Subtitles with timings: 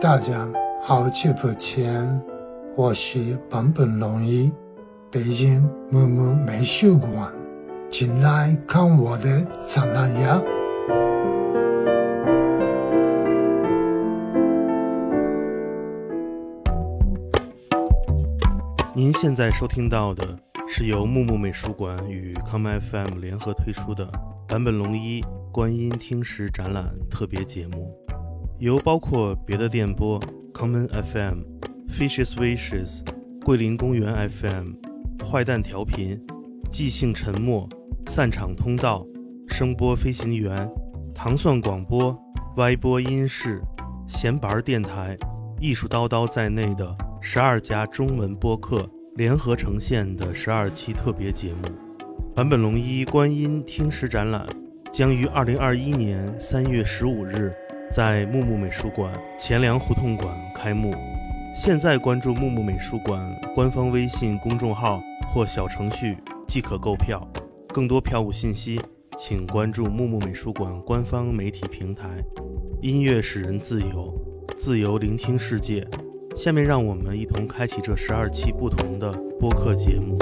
[0.00, 0.48] 大家
[0.80, 2.22] 好久不见，
[2.76, 4.48] 我是坂本龙一，
[5.10, 7.32] 北京木木美术馆，
[7.90, 10.40] 请来看我的展览呀！
[18.94, 20.38] 您现在收听到的
[20.68, 24.08] 是由木木美术馆与康麦 FM 联合推出的
[24.46, 27.92] 坂本龙一观音听石展览特别节目，
[28.60, 30.20] 由包括别的电波、
[30.52, 31.42] Common FM、
[31.88, 33.02] Fishes Wishes、
[33.44, 34.72] 桂林公园 FM、
[35.24, 36.20] 坏蛋调频、
[36.68, 37.68] 即兴沉默、
[38.08, 39.06] 散场通道、
[39.46, 40.68] 声波飞行员、
[41.14, 42.18] 糖蒜广播、
[42.56, 43.62] 歪播音室、
[44.08, 45.16] 闲板电台、
[45.60, 51.62] 艺术叨叨在内的十二家中文播客联合呈现的十二期特别节目
[52.34, 54.44] 《坂本龙一观音听石展览》
[54.90, 57.54] 将于二零二一年三月十五日
[57.90, 60.94] 在木木美术馆钱粮胡同馆开幕。
[61.54, 66.16] 现在关注木木美术馆官方微信公众号或小程序
[66.46, 67.26] 即可购票。
[67.68, 68.78] 更多票务信息，
[69.16, 72.08] 请关注木木美术馆官方媒体平台。
[72.82, 74.14] 音乐使人自由，
[74.56, 75.86] 自由聆听世界。
[76.36, 80.18] 下面让我们一同开启这十二期不同的播客节目。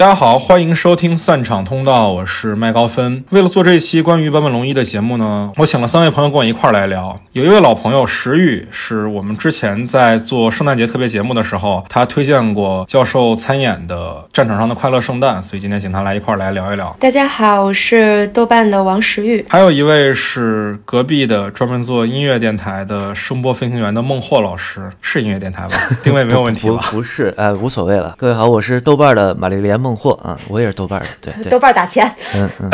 [0.00, 3.22] 大家好，欢迎收听散场通道，我是麦高芬。
[3.28, 7.20] 为了做这一期关于坂本龙一的节目呢，我请了三位朋友跟我一块儿来聊。
[7.32, 13.96] 有一位老朋友石玉，是我们之前在做圣诞节特别节目的时候，他推荐过教授参演的
[14.32, 16.96] 《战场上的快乐圣诞》，所以今天请他来一块儿来聊一聊。
[16.98, 19.44] 大家好，我是豆瓣的王石玉。
[19.50, 25.76] 还有一位是隔壁的专门做音乐电台的声波飞行员的孟获老师，是音乐电台吧？
[26.02, 26.88] 定位没有问题不吧？
[26.90, 28.14] 不是，哎，无所谓了。
[28.16, 32.06] 各位好，我是豆瓣的玛丽莲孟获啊，我也是豆瓣的，对对， 豆瓣打钱，
[32.36, 32.70] 嗯嗯，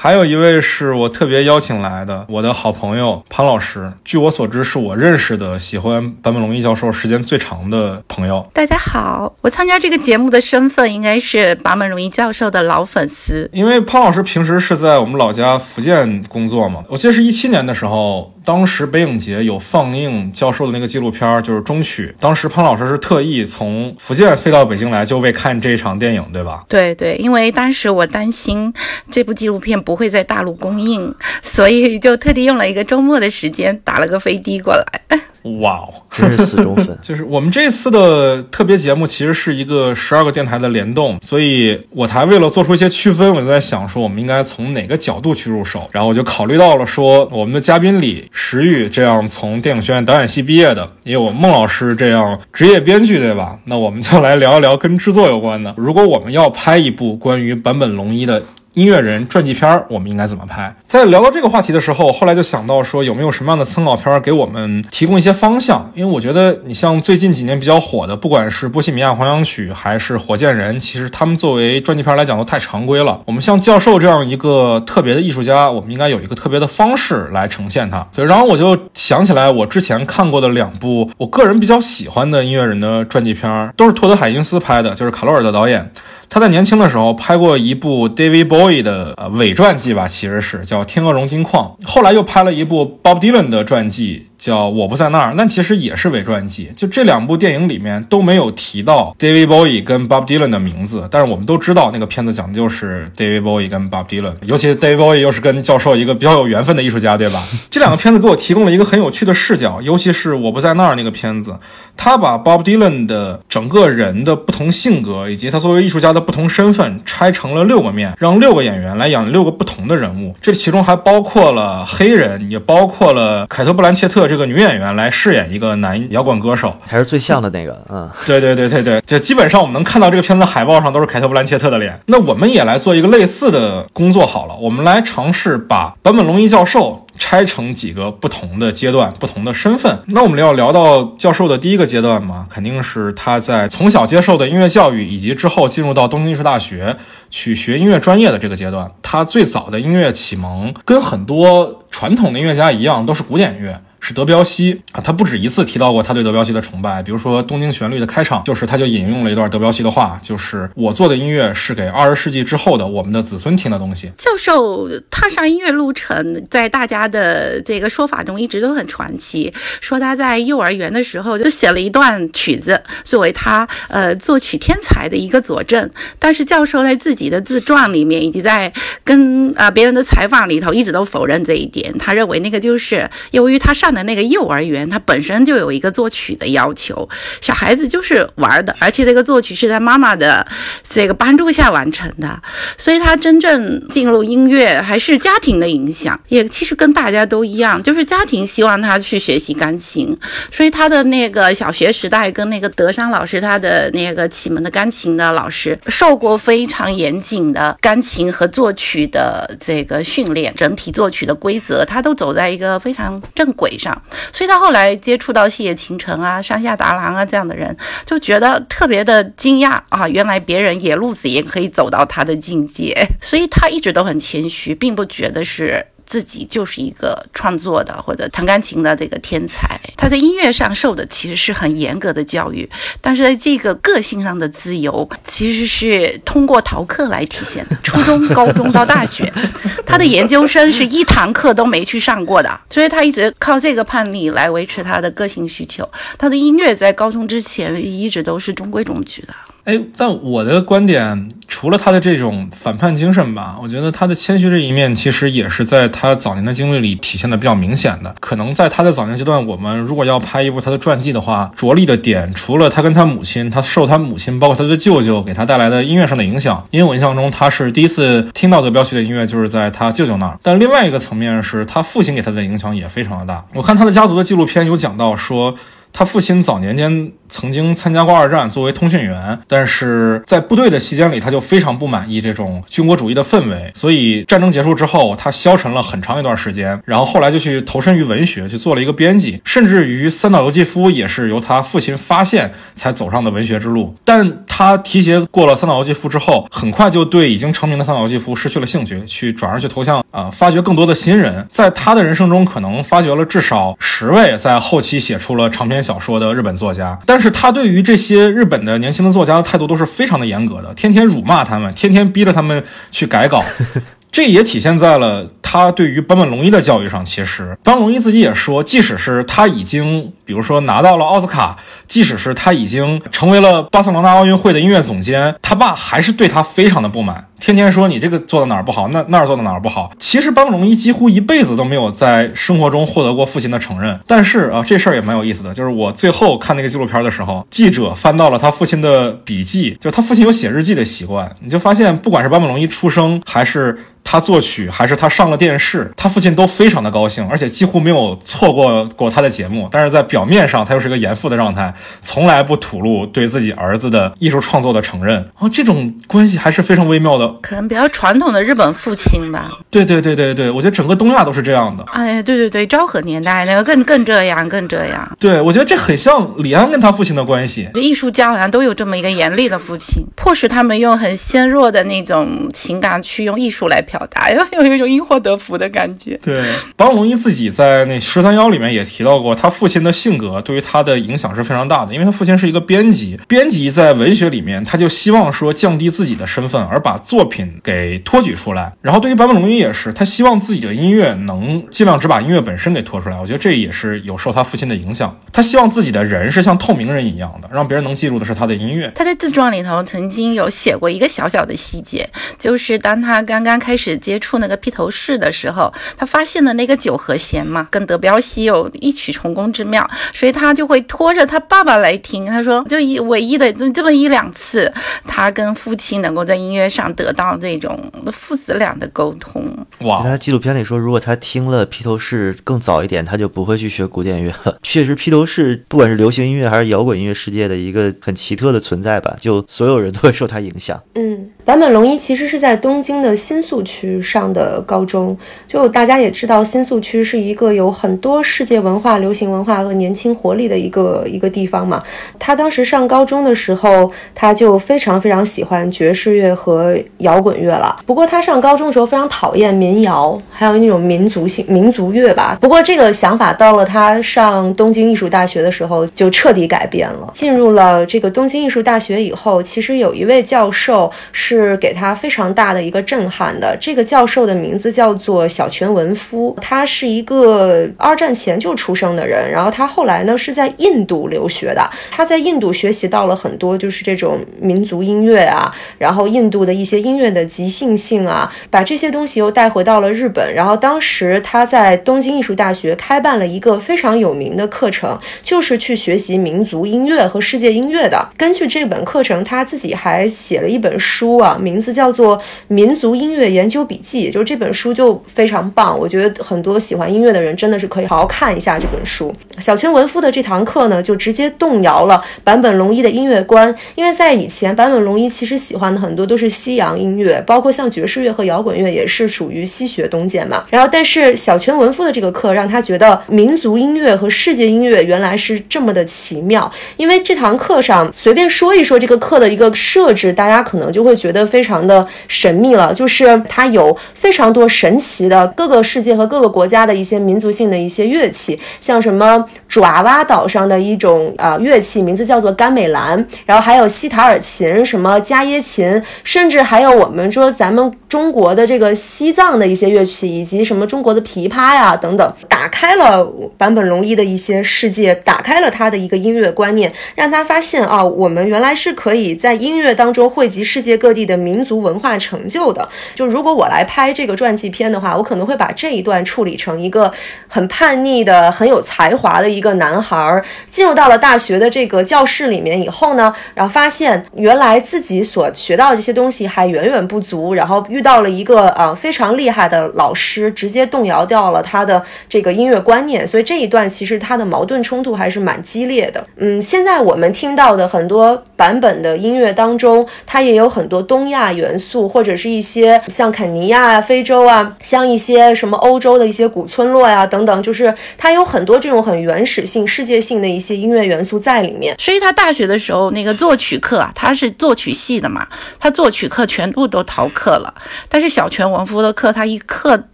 [0.00, 3.92] 还有一位是我特别邀请来的，我的好朋友潘老师。
[4.04, 8.48] 据我所知，是我认识的喜欢坂本龙一教授时间最长的朋友。
[8.54, 13.50] 大家好，我参加这个节目的身份应该是坂本龙一教授的老粉丝。
[13.52, 22.14] 因为潘老师平时是在我们老家福建工作嘛，我记得是一七年的时候，当时北影节有放映教授的那个纪录片儿，就是《中曲》。
[22.22, 26.64] 当时潘老师是特意从福建飞到北京来，就为看这一场电影，对吧？
[26.68, 28.72] 对对，因为当时我担心
[29.10, 34.84] 这部纪录片不会在大陆公映， 所以就特地用了一个周末的时间打了个飞的过来。
[35.62, 35.88] 哇哦！
[36.10, 36.86] 真是死忠粉。
[37.00, 53.58] 就是我们这次的特别节目其实是一个十二个电台的联动，所以我台为了做出一些区分，我就在想说我们应该从哪个角度去入手，然后我就考虑到了说我们的嘉宾里石玉这样从电影学院导演系毕业的，也有孟老师这样职业编剧，对吧？
[53.64, 55.72] 那我们就来聊一聊跟制作有关的。
[55.78, 58.42] 如果我们要拍一部关于坂本龙一的。
[58.78, 60.72] 音乐人传记片儿，我们应该怎么拍？
[60.86, 65.90] 在聊到这个话题的时候，后来就想到说，有没有什么样的参考片儿给我们提供一些方向？
[65.96, 73.20] 因为我觉得，你像最近几年比较火的，不管是《波西米亚狂想曲》还是《火箭人》，其实他们作为传记片来讲都太常规了。
[73.26, 78.06] 我们像教授这样一个特别的艺术家，我们应该有一个特别的方式来呈现它。
[78.14, 85.90] 对，然后我就想起来，我之前看过的两部我个人比较喜欢的音乐人的传记片儿，都是托德海因斯拍的，就是卡罗尔的导演。
[86.30, 94.27] 他在年轻的时候拍过一部 David Bowie 的呃伪传记吧，其实是叫《天鹅绒金矿》，后来又拍了一部 Bob Dylan 的传记。
[94.38, 96.70] 叫《我不在那儿》，那其实也是伪传记。
[96.76, 107.42] 就这两部电影里面都没有提到 David Bowie 跟 Bob Dylan 的名字，但是我们都知道那个片子讲的就是 David Bowie 跟 Bob Dylan，尤其 David Bowie 又是跟教授一个比较有缘分的艺术家，对吧？
[107.68, 111.56] 这两个片子给我提供了一个很有趣的视角，尤其是《我不在那儿》那个片子，
[111.96, 124.27] 他把 Bob Dylan 的整个人的不同性格以及他作为艺术家的不同身份拆成了六个面，让六个演员来演六个不同的人物，这其中还包括了黑人，也包括了凯特·布兰切特。
[124.28, 131.98] 这个女演员来饰演一个男摇滚歌手，还是最像的那个，嗯，对对对对对，就基本上我们能看到这个片子海报上都是凯特·布兰切特的脸。
[132.06, 139.98] 那我们也来做一个类似的工作好了，我们来尝试把坂本龙一教授拆成几个不同的阶段、不同的身份。
[140.06, 146.96] 那我们要聊到教授的第一个阶段嘛，肯定是他在从小接受的音乐教育，以及之后进入到东京艺术大学
[147.30, 148.90] 去学音乐专业的这个阶段。
[149.02, 153.80] 他最早的音乐启蒙跟很多传统的音乐家一样，都是古典乐。
[154.00, 155.00] 是德彪西啊。
[155.00, 164.10] 他不止一次提到过他对德彪西的崇拜，比如说《东京旋律》的开场，就是他就引用了一段德彪西的话，就是我做的音乐是给二十世纪之后的我们的子孙听的东西。
[164.16, 175.88] 教授踏上音乐路程，在大家的这个说法中一直都很传奇，说他在幼儿园的时候就写了一段曲子，作为他呃作曲天才的一个佐证。
[176.18, 178.72] 但是教授在自己的自传里面以及在
[179.04, 181.96] 跟啊别人的采访里头，一直都否认这一点。
[181.98, 187.08] 他认为那个就是由于他上的那个幼儿园，他本身就有一个作曲的要求，
[187.40, 190.46] 小孩子就是玩的，而且这个作曲是在妈妈的
[190.88, 192.42] 这个帮助下完成的，
[192.76, 200.16] 所以他真正进入音乐还是家庭的影响，也其实跟大家都一样，就是家庭希望他去学习钢琴，
[200.50, 214.02] 所以他的那个小学时代跟那个德山老师，他的那个启蒙的钢琴的老师，受过非常严谨的钢琴和作曲的这个训练，整体作曲的规则，他都走在一个非常正轨上，
[214.32, 225.86] 所以他后来接触到细野晴臣啊、山下达郎啊这样的人，就觉得特别的惊讶啊，原来别人野路子也可以走到他的境界，所以他一直都很谦虚，并不觉得是。
[226.08, 232.68] 自己就是一个创作的或者弹钢琴的这个天才，他在音乐上受的其实是很严格的教育，
[233.00, 237.76] 但是在这个个性上的自由其实是通过逃课来体现的。
[237.82, 239.30] 初中、高中到大学，
[239.84, 245.88] 他的研究生是一堂课都没去上过的，所以他一直靠这个叛逆来维持他的个性需求。
[246.16, 249.34] 他的音乐在高中之前一直都是中规中矩的。
[249.68, 258.14] 哎，但我的观点，除了他的这种反叛精神吧，我觉得他的谦虚这一面，其实也是在他早年的经历里体现的比较明显的。
[258.18, 270.38] 可能在他的早年阶段，我们如果要拍一部他的传记的话，着力的点，除了他跟他母亲，他受他母亲，包括他的舅舅给他带来的音乐上的影响，因为我印象中他是第一次听到德彪西的音乐，就是在他舅舅那儿。
[270.42, 273.44] 但另外一个层面是他父亲给他的影响也非常的大。
[273.52, 275.54] 我看他的家族的纪录片有讲到说。
[275.98, 293.92] 他父亲早年间曾经参加过二战，作为通讯员，但是在部队的期间里，他就非常不满意这种军国主义的氛围，所以战争结束之后，他消沉了很长一段时间，然后后来就去投身于文学，去做了一个编辑，甚至于三岛由纪夫也是由他父亲发现才走上的文学之路。
[294.04, 301.44] 但他提携过了三岛由纪夫之后，很快就对已经成名的三岛由纪夫失去了兴趣，去转而去投向啊，发掘更多的新人。
[301.50, 305.82] 在他的人生中，可能发掘了至少十位在后期写出了长篇。
[305.88, 313.42] 小说的日本作家，但是他对于这些日本的年轻的作家的态度都是非常的严格的，天天辱骂他们，天天逼着他们去改稿。
[314.12, 317.02] 这也体现在了他对于坂本龙一的教育上。
[317.04, 321.56] 其实，坂本龙一自己也说，即使是他已经，比如说拿到了奥斯卡，
[321.86, 329.90] 即使是他已经成为了巴塞罗那奥运会的音乐总监，他爸还是对他非常的不满，天天说你这个做的哪儿不好，那那儿做的哪儿不好。
[329.98, 333.98] 其实，坂本龙一几乎一辈子都没有在生活中获得过父亲的承认。
[334.06, 343.78] 但是啊，这事儿也蛮有意思的，就是我最后看那个纪录片的时候，记者翻到了他父亲的笔记，就他父亲有写日记的习惯，你就发现，不管是坂本龙一出生还是。
[344.10, 349.68] 他作曲还是他上了电视，他父亲都非常的高兴，而且几乎没有错过过他的节目。
[349.70, 355.28] 但是在表面上，他又是个严父的状态，从来不吐露对自己儿子的艺术创作的承认。
[355.38, 359.50] 哦，这种关系还是非常微妙的，可能比较传统的日本父亲吧。
[359.70, 361.84] 对对对对对，我觉得整个东亚都是这样的。
[361.92, 365.06] 哎，对对对，昭和年代那个更更这样，更这样。
[365.20, 367.68] 对，我觉得这很像李安跟他父亲的关系。
[367.74, 373.97] 艺术家好像都有这么一个严厉的父亲，迫使他们用很纤弱的那种情感去用艺术来表。
[373.98, 376.18] 表达，有 有一种因祸得福的感觉。
[376.22, 376.44] 对，
[376.76, 388.72] 王龙一自己在那十三幺里面也提到过，他父亲的性格对于他的影响是非常大的，因为他父亲是一个编辑，编辑在文学里面，他就希望说降低自己的身份，而把作品给托举出来。
[388.80, 393.18] 然后对于坂本龙一也是，他希望自己的音乐能尽量只把音乐本身给托出来。
[393.18, 395.12] 我觉得这也是有受他父亲的影响。
[395.32, 398.92] 他希望自己的人是像透明人一样的，让别人能记住的是他的音乐。
[398.94, 403.87] 他在自传里头曾经有写过一个小小的细节，就是当他刚刚开始。
[403.96, 412.26] 接触那个披头士的时候，他发现了那个九和弦嘛，跟德彪西有异曲同工之妙，所以他就会拖着他爸爸来听。
[412.26, 414.72] 他说，就一唯一的这么一两次，
[415.06, 417.80] 他跟父亲能够在音乐上得到这种
[418.12, 419.42] 父子俩的沟通。
[419.80, 420.02] 哇！
[420.02, 424.58] 他纪录片里说，如果他听了披头士更早一点，他就不会去学古典乐了。
[424.62, 430.80] 确实，披头士不管是流行音乐还是摇滚音乐世界的一个很奇特的存在吧，就所有人都会受他影响。
[430.94, 431.30] 嗯。
[431.48, 441.82] 坂本龙一其实是在东京的新宿区上的高中，就大家也知道，新宿区是一个有很多世界文化、流行文化和年轻活力的一个一个地方嘛。
[442.18, 447.74] 他当时上高中的时候，他就非常非常喜欢爵士乐和摇滚乐了。
[447.86, 452.36] 不过他上高中的时候非常讨厌民谣，还有那种民族性民族乐吧。
[452.42, 457.10] 不过这个想法到了他上东京艺术大学的时候就彻底改变了。
[457.14, 461.37] 进入了这个东京艺术大学以后，其实有一位教授是。
[461.40, 463.56] 是给他非常大的一个震撼的。
[463.60, 471.70] 这个教授的名字叫做小泉文夫，他是一个二战前就出生的人，然后他后来呢是在印度留学的。
[471.90, 480.34] 他在印度学习到了很多就是这种民族音乐啊，然后印度的一些音乐的即兴性啊，把这些东西又带回到了日本。
[480.34, 488.08] 然后当时他在东京艺术大学开办了一个非常有名的课程，就是去学习民族音乐和世界音乐的。
[488.16, 491.27] 根据这本课程，他自己还写了一本书啊。
[491.36, 492.16] 名字叫做
[492.46, 499.12] 《民族音乐研究笔记》，就是这本书就非常棒，我觉得很多喜欢音乐的人真的是可以好好看一下这本书。
[499.38, 510.44] 小泉文夫的这堂课呢，就直接动摇了坂本龙一的音乐观，因为在以前坂本龙一其实喜欢的很多都是西洋音乐，包括像爵士乐和摇滚乐也是属于西学东渐嘛。
[510.50, 521.28] 然后，但是小泉文夫的这个课让他觉得民族音乐和世界音乐原来是这么的奇妙，因为这堂课上随便说一说这个课的一个设置，大家可能就会觉觉得。
[521.28, 550.97] 非常的神秘了，就是它有非常多神奇的各个世界和各个国家的一些民族性的一些乐器，像什么爪哇岛上的一种呃乐器，名字叫做甘美兰，然后还有西塔尔琴、什么加耶琴，甚至还有我们说咱们中国的这个西藏的一些乐器，以及什么中国的琵琶呀等等，打开了坂本龙一的一些世界，打开了他的一个音乐观念，让他发现啊，我们原来是可以在音乐当中汇集世界各地。
[551.04, 556.92] 的民族文化成就的，就如果我来拍这个传记片的话，我可能会把这一段处理成一个
[557.26, 576.04] 很叛逆的、很有才华的一个男孩，进入到了大学的这个教室里面以后呢，然后发现原来自己所学到的这些东西还远远不足，然后遇到了一个呃非常厉害的老师，直接动摇掉了他的这个音乐观念，所以这一段其实他的矛盾冲突还是蛮激烈的。
[576.16, 581.08] 嗯，现在我们听到的很多版本的音乐当中，它也有很多东。
[581.08, 591.74] 亚元素，或者是一些像肯尼亚啊、非洲啊，像一些什么欧洲的一些古村落呀等等，就是它有很多这种很原始性、世界性的一些音乐元素在里面。
[591.78, 595.26] 所以他大学的时候那个作曲课啊，他是作曲系的嘛，
[595.58, 597.54] 他作曲课全部都逃课了。
[597.88, 599.84] 但是小泉文夫的课，他一课。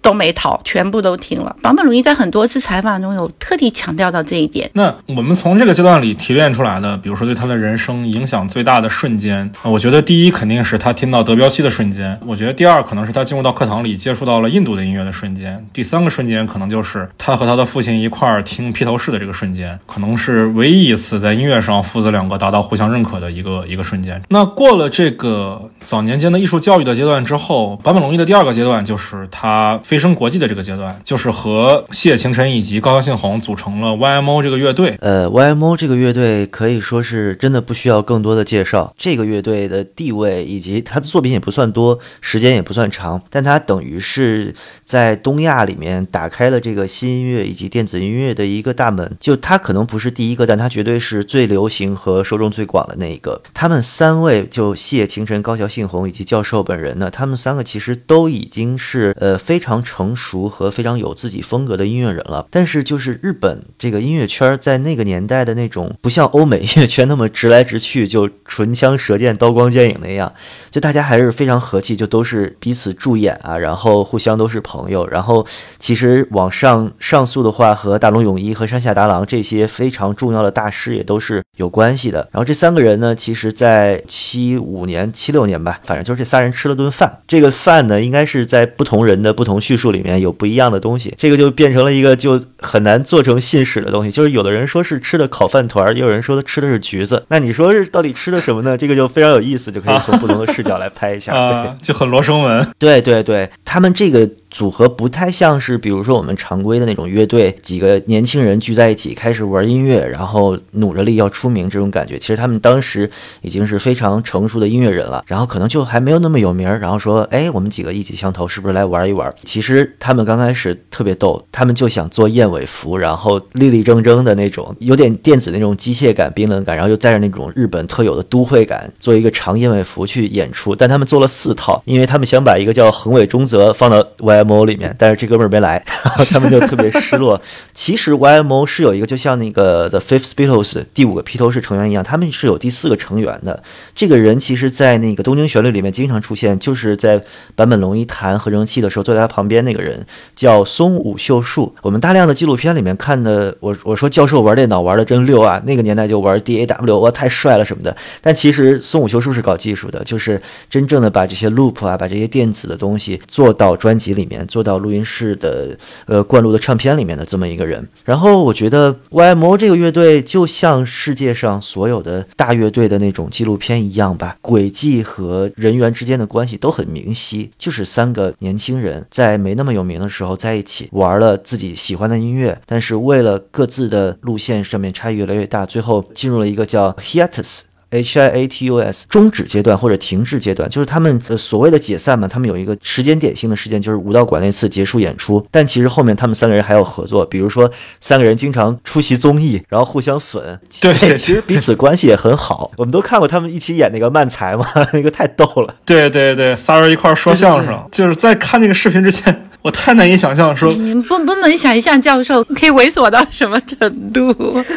[0.00, 1.54] 都没逃，全部都听了。
[1.62, 4.70] 坂本龙一在很多次采访中有特地强调到这一点。
[4.74, 12.18] 那我们从这个阶段里提炼出来的，比如说对他的人生影响最大的瞬间，我觉得第一肯定是他听到德彪西的瞬间。
[12.26, 15.64] 我觉得第二可能是他进入到课堂里接触到了印度的音乐的瞬间。
[15.72, 24.20] 第三个瞬间可能就是他和他的父亲一块儿听披头士的这个瞬间，可能是唯一一次在音乐上父子两个达到互相认可的一个一个瞬间。
[24.28, 29.98] 那过了这个早年间的艺术教育的阶段之后，坂本龙一的第二个阶段就是他飞。
[29.98, 34.96] 升国际的这个阶段，就是和谢晴晨以及高桥幸宏组成了 YMO 这个乐队。
[35.00, 38.94] 呃，YMO 这个乐队可以说是真的不需要更多的介绍。
[38.96, 44.54] 这个乐队的地位以及他的作品也不算多，时间也不算长，但他等于是
[44.84, 49.16] 在东亚里面打开了这个新音乐以及电子音乐的一个大门。
[49.18, 53.42] 就他可能不是第一个，但他绝对是最流行和受众最广的那一个。
[53.52, 59.77] 他们三位，就谢晴晨、高桥幸宏以及教授本人呢，他们三个其实都已经是呃非常。
[59.82, 70.32] 成熟和非常有自己风格的音乐人了，但是就是日本这个音乐圈在那个年代的那种，不像欧美音乐圈那么直来直去，就唇枪舌剑、刀光剑影那样，
[70.70, 75.06] 就大家还是非常和气，就都是彼此助演啊，然后互相都是朋友。
[75.06, 75.46] 然后
[75.78, 82.28] 其实往上上诉的话，和大龙泳衣和山下达郎这些非常重要的大师也都是有关系的。
[82.32, 87.20] 然后这三个人呢，其实在七五年、七六年吧，反正就是这仨人吃了顿饭。
[87.26, 89.78] 这个饭呢，应该是在不同人的不同叙。
[89.78, 94.10] 述里面有不一样的东西，这个就变成了一个就很难做成信史的东西。
[94.10, 97.24] 就是有的人说是吃的烤饭团，也有人说他吃的是橘子。
[97.28, 98.76] 那你说是到底吃的什么呢？
[98.76, 101.32] 这个就非常有意思，就可以从不同的视角来拍一下，
[101.64, 102.66] 对，就很罗生门。
[102.76, 112.18] 对对对，他们这个组合不太像是，比如说我们常规的那种乐队，几个年轻人聚在一起开始玩音乐，然后努着力要出名这种感觉。
[112.18, 113.10] 其实他们当时
[113.42, 119.32] 已经是非常成熟的音乐人了，然后可能就还没有那么有名儿，然后说，哎，我们几个意气相投，是不是来玩一玩？
[119.44, 130.74] 其实他们刚开始特别逗，他们就想做燕尾服，然后立立正正的那种，有点电子那种机械感、冰冷感，然后又带着那种日本特有的都会感，做一个长燕尾服去演出。
[130.74, 134.04] 但他们做了四套，因为他们想把一个叫横尾中泽放到
[134.44, 137.40] YMO 里面，但是这哥们儿没来，然后他们就特别失落。
[137.74, 143.62] 其实 YMO 是有一个，就像那个 The Fifth Beatles 第五个披头士成员一样，他们是有第四个成员的。
[143.94, 147.22] 这个人其实，在那个东京旋律里面经常出现，就是在
[147.56, 151.74] 坂本龙一弹合成器的时候，坐在他旁边那个人叫松武秀树。
[151.82, 157.96] 我们大量的纪录片里面看的，我我说教授玩电脑玩的真溜啊，那个年代就玩 DAW，哇，太帅了什么的。
[158.20, 167.86] 但其实松武秀树是搞技术的，就是真正的把这些 loop 啊，把这些电子的东西做到专辑里面，做到录音室的呃灌录的唱片里面的这么一个人。
[168.04, 187.60] 然后我觉得 YMO 这个乐队就像世界上所有的大乐队的那种纪录片一样吧，轨迹和人员之间的关系都很明晰，就是三个年轻人在没那么有名的时候在一起玩了自己喜欢的音乐，但是为了各自的路线上面差异越来越大，最后进入了一个叫 hiatus。
[187.90, 195.46] H I A T U S 终止阶段或者停滞阶段，就是他们呃所谓的解散嘛，他们有一个时间点性的事件，就是武道馆那次结束演出。
[195.50, 200.60] 但其实后面他们三个人还有合作，比如说三个人经常出席综艺，然后互相损。
[200.80, 202.70] 对其实彼此关系也很好。
[202.76, 205.74] 我们都看过他们一起演那个漫才嘛， 那个太逗了。
[205.84, 214.32] 对对对，仨人一块儿说相声，就是在看那个视频之前，我太难以想象说，你们不不能想象教授可以猥琐到什么程度。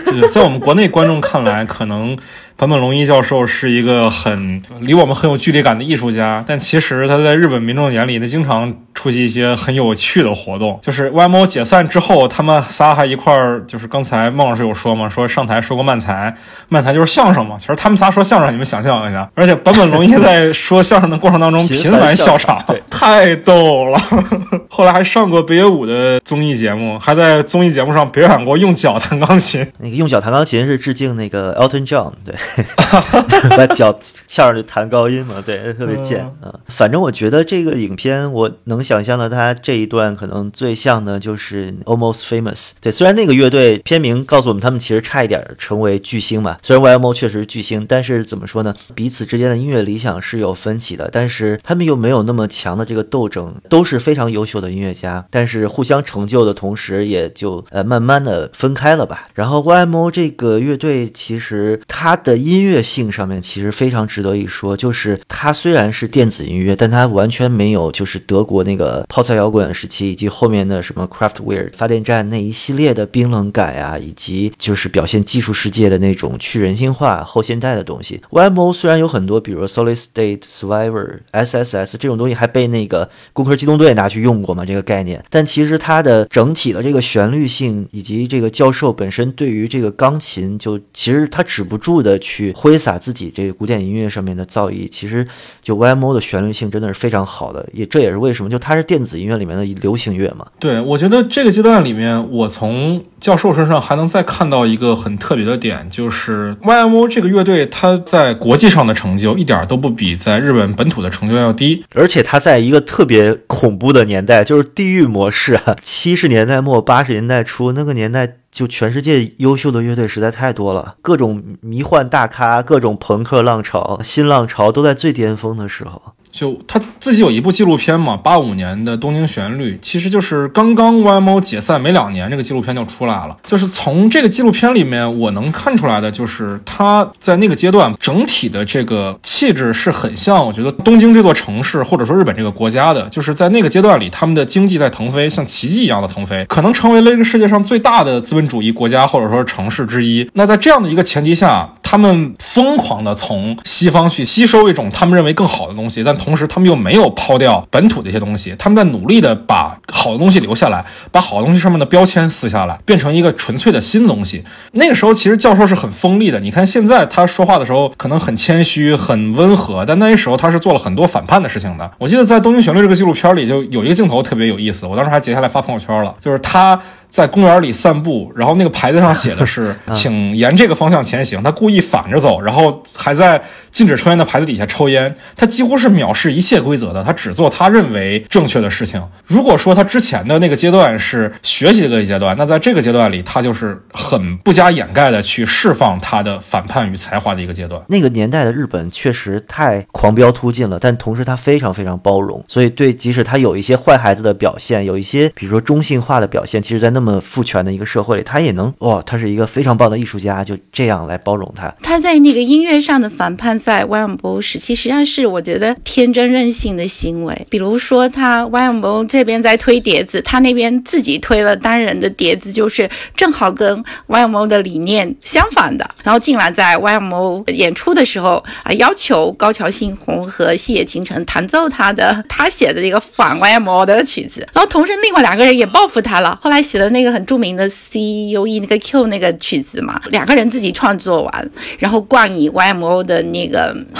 [0.06, 2.18] 就是在我们国内观众看来，可能
[2.62, 10.80] 坂本龙一教授是一个很离我们很有距离感的艺术家，但其实他在日本民众眼里，呢经常出席一些很有趣的活动。
[10.84, 16.32] 就是 YMO 解散之后，他们仨还一块儿，就是刚才孟老师有说嘛，说上台说过漫才，
[16.70, 17.56] 漫才就是相声嘛。
[17.58, 24.00] 其实他们仨说相声，你们想象一下，而且坂本龙一在说相声的过程当中频频繁笑场，场对太逗了。
[24.70, 29.66] 后来还上过北野武的综艺节目，还在综艺节目上表演过用脚弹钢琴。
[29.80, 32.36] 那个用脚弹钢琴是致敬那个 Elton John，对，
[33.58, 36.54] 把脚翘上去弹高音嘛，对，特别贱啊。
[36.68, 42.72] 反正我觉得这个影片，我能想象的他这一段可能最像的就是 Almost Famous。
[42.80, 48.76] 对，虽然那个乐队片名告诉我们他们其实差一点成为巨星嘛，虽然 YMO 确实是巨星，但是怎么说呢？
[48.96, 59.28] 彼此之间的音乐理想是有分歧的，但是他们又没有那么强的这个斗争，都是非常优秀的音乐家，但是互相成就的同时，也就呃慢慢的分开了吧。
[59.34, 78.22] 然后 YMO 这个乐队其实它的音乐性上面其实非常值得一说，就是它虽然是电子音乐，但它完全没有就是德国那个泡菜摇滚时期以及后面的什么 Kraftwerk 发电站那一系列的冰冷感呀、以及就是表现技术世界的那种去人性化后现代的东西。
[78.32, 95.28] YMO 虽然有很多，比如 Solid State Survivor、SSS 这种东西还被那个工科机动队拿去用过嘛这个概念，但其实它的整体的这个旋律性以及这个教授本身对于这个钢琴，就其实他止不住的去挥洒自己这个古典音乐上面的造诣，其实
[95.62, 100.46] 就 YMO 的旋律性真的是非常好的，也这也是为什么就它是电子音乐里面的流行乐嘛。
[100.60, 111.84] 对，我觉得这个阶段里面，我从教授身上还能再看到一个很特别的点，就是 YMO 这个乐队，它在国际上的成就一点儿都不比在日本本土的成就要低。
[111.96, 118.38] 而且它在一个特别恐怖的年代，就是地狱模式啊，七十年代末八十年代初那个年代。
[118.52, 126.14] 就全世界优秀的乐队实在太多了，各种迷幻大咖，各种朋克浪潮、新浪潮都在最巅峰的时候。
[126.32, 133.38] 就他自己有一部纪录片嘛，八五年的《东京旋律》，其实就是刚刚 YMO 解散没两年，这个纪录片就出来了。
[133.46, 150.30] 就是从这个纪录片里面，我能看出来的就是他在那个阶段整体的这个气质是很像，我觉得东京这座城市或者说日本这个国家的，就是在那个阶段里，他们的经济在腾飞，像奇迹一样的腾飞，可能成为了这个世界上最大的资本主义国家或者说城市之一。
[150.34, 164.44] 那在这样的一个前提下，他们疯狂的从西方去吸收一种他们认为更好的东西，但同时他们又没有抛掉本土的一些东西，他们在努力的把好的东西留下来，把好的东西上面的标签撕下来，变成一个纯粹的新东西。
[164.74, 171.90] 那个时候其实教授是很锋利的，你看现在他说话的时候可能很谦虚、很温和，但那时候他是做了很多反叛的事情的。
[171.98, 176.80] 我记得在《东京旋律》这个纪录片里，就有一个镜头特别有意思，我当时还截下来发朋友圈了，就是他。
[177.12, 189.02] 在公园里散步，然后那个牌子上写的是 “请沿这个方向前行”，他故意反着走，然后还在禁止抽烟的牌子底下抽烟，他几乎是藐视一切规则的，他只做他认为正确的事情。
[189.26, 197.82] 如果说他之前的那个阶段是学习的一个阶段，那在这个阶段里，他就是很不加掩盖的去释放他的反叛与才华的一个阶段。
[197.88, 211.74] 那个年代的日本确实太狂飙突进了，但同时他非常非常包容，所以对，即使他有一些坏孩子的表现，有一些比如说中性化的表现，其实，在那么父权的一个社会里，他也能哇，他是一个非常棒的艺术家，就这样来包容他。
[211.82, 217.48] 他在那个音乐上的反叛，在 YMO 时期，实际上是我觉得天真任性的行为。
[217.50, 225.90] 比如说，他 YMO 这边在推碟子，他那边自己推了单人的碟子，就是正好跟 YMO 的理念相反的。
[226.04, 234.48] 然后竟然在 YMO 演出的时候啊，要求高桥幸宏和细野晴臣弹奏他的他写的一个反 YMO 的曲子。
[234.54, 243.51] 然后同时，另外两个人也报复他了，后来写的那个很著名的 C U E 那个 Q 那个曲子嘛，两个人自己创作完，然后冠以 YMO 的那个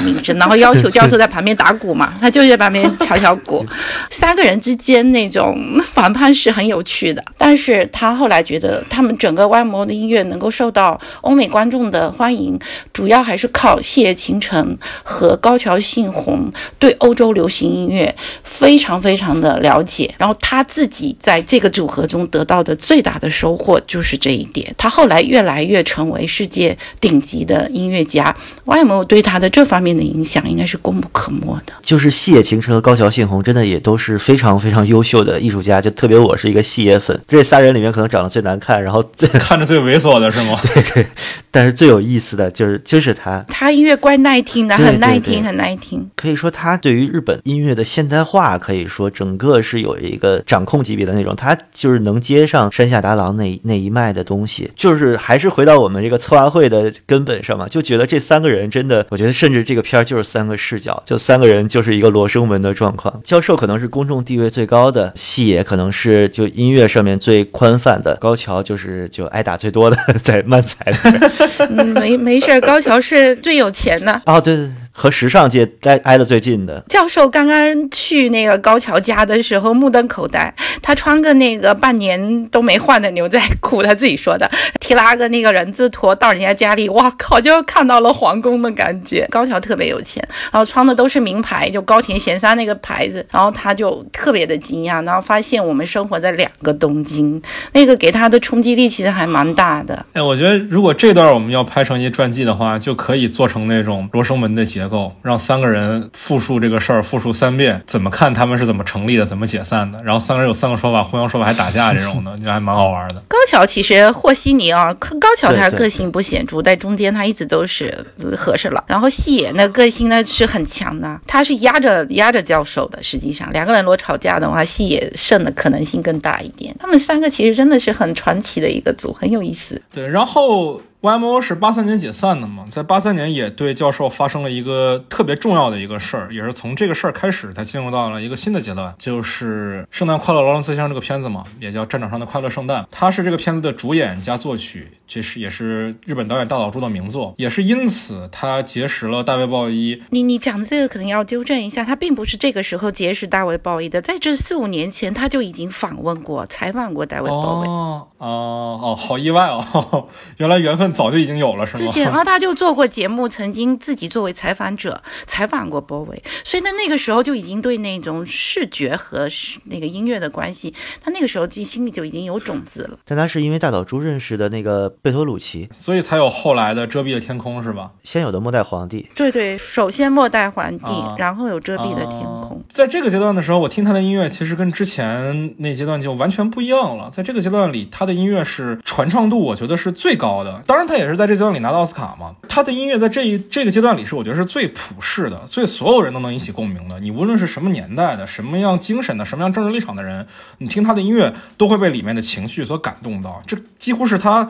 [0.04, 3.66] 名声，然后要求教授在旁边打鼓嘛， 他就在旁边敲敲鼓。
[4.10, 5.58] 三个人之间那种
[5.94, 12.58] 反叛是很有趣的，但是他后来觉得他们整个 YMO 的音乐能够受到欧美观众的欢迎，
[12.94, 24.74] 主要还是靠谢野晴臣和高桥幸宏对欧洲流行音乐非常非常的了解，然后他自己在这个组合中得到的最大的收获就是这一点。
[24.78, 28.36] 他后来越来越成为世界顶级的音乐家
[28.66, 31.74] ，YMO 对他的这方面的影响应该是功不可没的。
[31.82, 35.82] 就是细野晴臣和高桥幸宏，真的也都是非常非常优秀的艺术家。
[35.82, 40.60] 就特别我是一个细野粉，这仨人里面可能长得最难看，然后最 看着最猥琐的是吗？
[40.74, 41.08] 对对，
[41.50, 46.08] 但是最有意思的就是就是他，他音乐怪耐听的，很耐听，很耐听。
[46.16, 63.22] 可以说他对于日本音乐的现代化，可以说整个是有一个掌控级别的那种，他就是能接上山下达郎那那一脉的东西，就是还是回到我们这个策划会的根本上嘛，就觉得这三个人真的，我觉得甚至这个片儿就是三个视角，就三个人就是一个罗生门的状况。
[63.24, 71.32] 教授可能是公众地位最高的，戏也可能是就音乐上面最宽泛的，高桥就是就挨打最多的，在漫才里面。
[71.78, 74.22] 嗯，没没事儿，高桥是最有钱的。
[74.26, 76.84] 哦，对对对，和时尚界挨挨得最近的。
[76.90, 80.54] 教授刚刚去那个高桥家的时候，目瞪口呆。
[80.82, 84.50] 他穿个那个半年都没换的牛仔裤，他自己说的，
[84.80, 89.28] 提拉个那个人字拖到人家家里，哇靠，就看到了皇宫的感觉。
[89.30, 97.42] 高桥特别有钱，然后穿的都是名牌，就高田贤三那个牌子，然后他就特别的惊讶，然后发现我们生活在两个东京，
[97.74, 100.06] 那个给他的冲击力其实还蛮大的。
[100.14, 113.22] 哎，我觉得如果这段我们要拍成一传记的话，就可以做成那种罗生门的结构，让三个人复述这个事儿，复述三遍，怎么看他们是怎么成立的，怎么解散的，然后三个人有三个说法，互相说法还打架这种的， 就还蛮好玩的。
[113.28, 118.84] 高桥其实和稀泥啊，高桥他个性不显著，在中间他一直都是呃合适了。
[118.88, 123.04] 然后细野那个性呢是很强的，他是压着压着教授的。
[123.04, 126.76] 实际上两个人如果吵架的话，细野胜的可能性更大一点。
[126.80, 129.80] 他们三个其实真的是很传奇的一个组，很有意思。
[129.94, 157.68] 对，然后 YMO 是八三年解散的嘛，在八三年也对教授发生了一个特别重要的一个事儿，也是从这个事儿开始，他进入到了一个新的阶段，就是《圣诞快乐，劳伦斯先生》这个片子嘛，也叫《战场上的快乐圣诞》，他是这个片子的主演加作曲，这是也是日本导演大岛渚的名作，也是因此他结识了大卫鲍伊，你你讲的这个可能要纠正一下，他并不是这个时候结识大卫鲍伊的，在这四五年前他就已经访问过、采访过大卫鲍伊。
[157.68, 161.80] 哦哦哦，好意外哦， 原来缘分早就已经有了，是吗？
[161.80, 172.98] 之前啊，他就做过节目，曾经自己作为采访者 采访过波维，所以在那个时候就已经对那种视觉和是那个音乐的关系，他那个时候就心里就已经有种子了。
[173.06, 177.92] 但他是因为大岛渚认识的那个贝托鲁奇，所以才有后来的遮蔽的天空，是吧？
[178.04, 179.08] 先有的末代皇帝。
[179.16, 182.42] 对对，首先末代皇帝，啊然后有遮蔽的天空。
[182.42, 187.10] 啊在这个阶段的时候，我听他的音乐其实跟之前那阶段就完全不一样了。
[187.10, 190.62] 在这个阶段里，他的音乐是传唱度，我觉得是最高的。
[190.66, 192.36] 当然，他也是在这阶段里拿到奥斯卡嘛。
[192.48, 197.00] 他的音乐在这一这个阶段里是我觉得是最普世的，最所有人都能引起共鸣的。
[197.00, 200.26] 你无论是什么年代的、什么样精神的、什么样政治立场的人，
[200.58, 203.42] 你听他的音乐都会被里面的情绪所感动到。
[203.46, 204.50] 这几乎是他。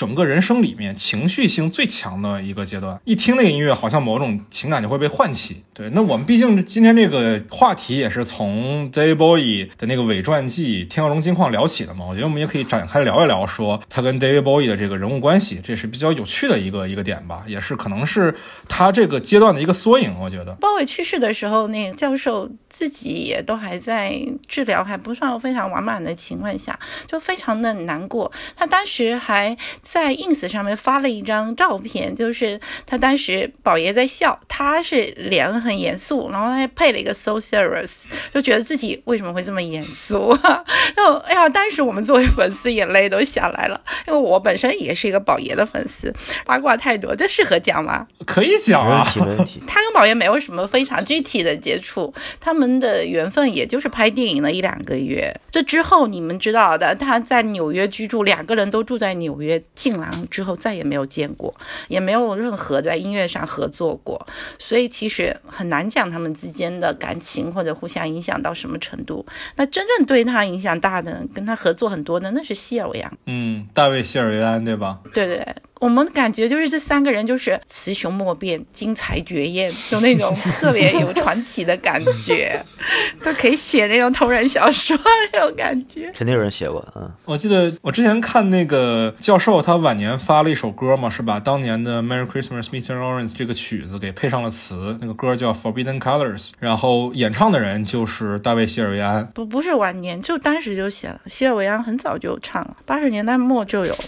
[0.00, 5.62] 整个人生里面情绪性最强的一个阶段，一听那个音乐，好像某种情感就会被唤起。
[5.74, 18.34] 对，那我们毕竟今天这个话题也是从 David Bowie 的那个伪传记《天鹅绒金矿》聊起的嘛，我觉得我们也可以展开聊一聊，说他跟 David Bowie 的这个人物关系，这也是比较有趣的一个一个点吧，也是可能是
[18.70, 20.18] 他这个阶段的一个缩影。
[20.18, 28.32] 我觉得，鲍伟去世的时候，那个教授自己也都还在治疗，还不算非常完满的情况下，就非常的难过。
[28.56, 29.54] 他当时还
[29.92, 37.90] 在 ins 上面发了一张照片，就是他当时宝爷在笑，他是脸很严肃，然后他还配了一个 so serious，
[38.32, 40.36] 就觉得自己为什么会这么严肃？
[40.94, 46.14] 然后哎呀，当时我们作为粉丝眼泪都下来了，因为我本身也是一个宝爷的粉丝，
[46.46, 48.06] 八卦太多，这适合讲吗？
[48.24, 49.62] 可以讲啊，没问题，没问题。
[49.66, 55.34] 他跟宝爷没有什么非常具体的接触，他们的缘分也就是拍电影了一两个月。
[55.50, 61.54] 这之后你们知道的，他在纽约居住，两个人都住在纽约，进狼之后再也没有见过，
[61.88, 64.26] 也没有任何在音乐上合作过，
[64.58, 69.24] 所以其实很难讲他们之间的感情或者互相影响到什么程度。
[69.56, 73.10] 那真正对他影响大的，跟他合作很多的，那是谢尔维扬。
[73.24, 74.98] 嗯，大卫谢尔维安对吧？
[75.14, 82.62] 对对对，我们感觉就是这三个人就是雌雄莫辨、精彩绝艳，就那种特别有传奇的感觉，
[83.24, 84.96] 都可以写那种同人小说
[85.32, 86.12] 那种感觉。
[86.14, 92.94] 肯定有人写过，嗯，我记得我之前看那个教授，他晚年发了一首歌嘛，是把当年的《Merry Christmas, Mr.
[92.94, 99.26] Lawrence》这个曲子给配上了词，那个歌叫《Forbidden Colors》，然后演唱的人就是大卫谢尔维安。
[99.34, 101.18] 不不是晚年，就当时就写了。
[101.26, 103.98] 希尔维安很早就唱了，八十年代末就有了。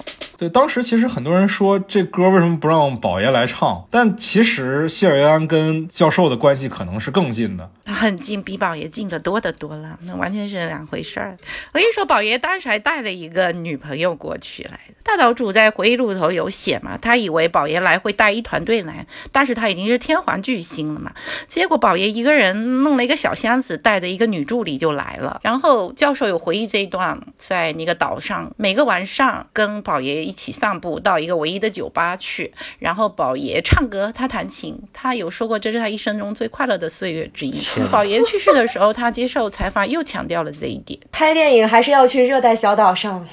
[0.43, 7.71] 对，当时其实很多人说这歌为什么不让宝爷来唱，但其实谢尔安跟教授的关系可能是更近的。
[7.85, 11.39] 他很近，比宝爷近得多得多了，那完全是两回事儿。
[11.73, 14.95] 我跟你说，宝爷当时还带了一个女朋友过去来的。
[15.05, 21.13] 大岛主在回忆录里头有写嘛，他以为宝爷来会带一团队来，但是他已经是天皇巨星了嘛。
[21.47, 25.41] 结果宝爷一个人弄了一个小箱子，带着一个女助理就来了。
[25.45, 34.75] 然后教授有回忆这一段，在那个岛上，每个晚上跟宝爷一起散步到一个唯一的酒吧去，然后宝爷唱歌，他弹琴。
[34.91, 37.63] 他有说过这是他一生中最快乐的岁月之一。
[37.91, 40.99] 宝爷去世的时候，他接受采访又强调了这一点。
[41.13, 43.29] 拍电影还是要去热带小岛上。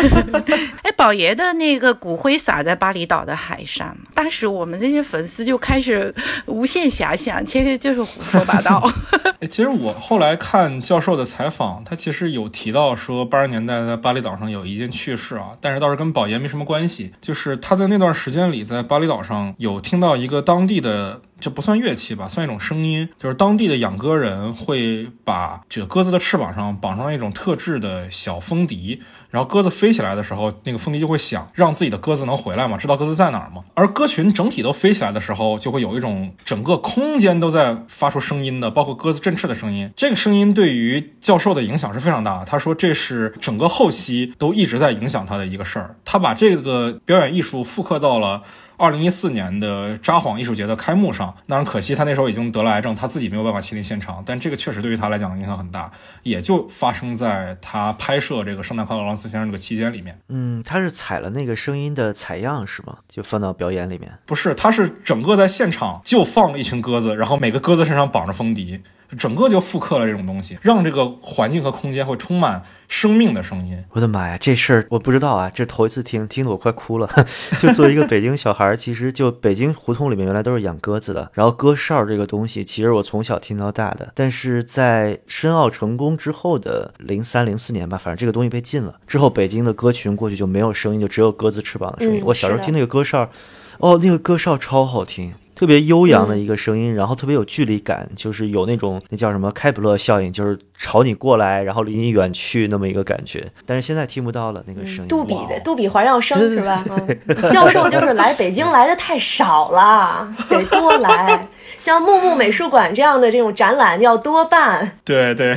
[0.84, 8.86] 哎，宝爷的那个骨灰撒在巴厘岛的海上，当时我们这些粉丝就开始无限遐想，其实就是胡说八道。
[9.40, 21.20] 哎，其实我后来看教授的采访，他其实有提到说八十年代在巴厘岛上有一件趣事啊，但是倒是跟宝也没什么关系，就是他在那段时间里在巴厘岛上有听到一个当地的。
[21.38, 33.62] 这不算乐器吧，算一种声音，就是当地的养鸽人会把这个鸽子的翅膀上绑上一种特制的小风笛，然后鸽子飞起来的时候，那个风笛就会响，让自己的鸽子能回来嘛，知道鸽子在哪儿嘛。
[33.74, 39.90] 而鸽群整体都飞起来的时候，就会有一种整个空间都在发出声音的，包括鸽子振翅的声音。
[39.94, 42.46] 这个声音对于教授的影响是非常大的。
[42.46, 45.94] 他说这是整个后期都一直在影响他的一个事儿。
[46.04, 48.42] 他把这个表演艺术复刻到了。
[48.78, 54.22] 二零一四年的札幌艺术节的开幕上，当然可惜他那时候已经得了癌症，他自己没有办法亲临现场。
[54.26, 55.90] 但这个确实对于他来讲影响很大，
[56.22, 60.18] 也就发生在他拍摄这个《圣诞快乐，劳伦斯先生》这个期间里面。
[60.28, 62.98] 嗯，他是采了那个声音的采样是吗？
[63.08, 64.12] 就放到表演里面？
[64.26, 68.80] 不是，他是整个在现场就放了一群鸽子，然后每个鸽子身上绑着风笛。
[69.18, 73.82] 整个就复刻了这种东西，让这个环境和空间会充满生命的声音。
[73.90, 77.08] 我的妈呀，这事儿我不知道啊，这头一次听，听得我快哭了。
[77.60, 84.12] 就作为一个北京小孩儿，其实就北京胡同里面原来都是养鸽子的，然后鸽哨这个东西，其实我从小听到大的。
[84.14, 92.20] 但是在申奥成功之后的零三零四年吧，反正这个东西被禁了之后，北京的鸽群过去就没有声音，就只有鸽子翅膀的声音。
[92.20, 93.30] 嗯我小时候听那个鸽哨，
[93.78, 95.34] 哦，那个鸽哨超好听。
[95.56, 103.42] 特别悠扬的一个声音，然后特别有距离感，就是有那种那叫什么开普勒效应，就是朝你过来，然后离你远去那么一个感觉。
[103.64, 105.08] 但是现在听不到了那个声音。
[105.08, 106.84] 杜比的杜比环绕声是吧？
[106.90, 111.48] 嗯，教授就是来北京来的太少了， 得多来。
[111.80, 114.98] 像木木美术馆这样的这种展览要多办。
[115.04, 115.56] 对对，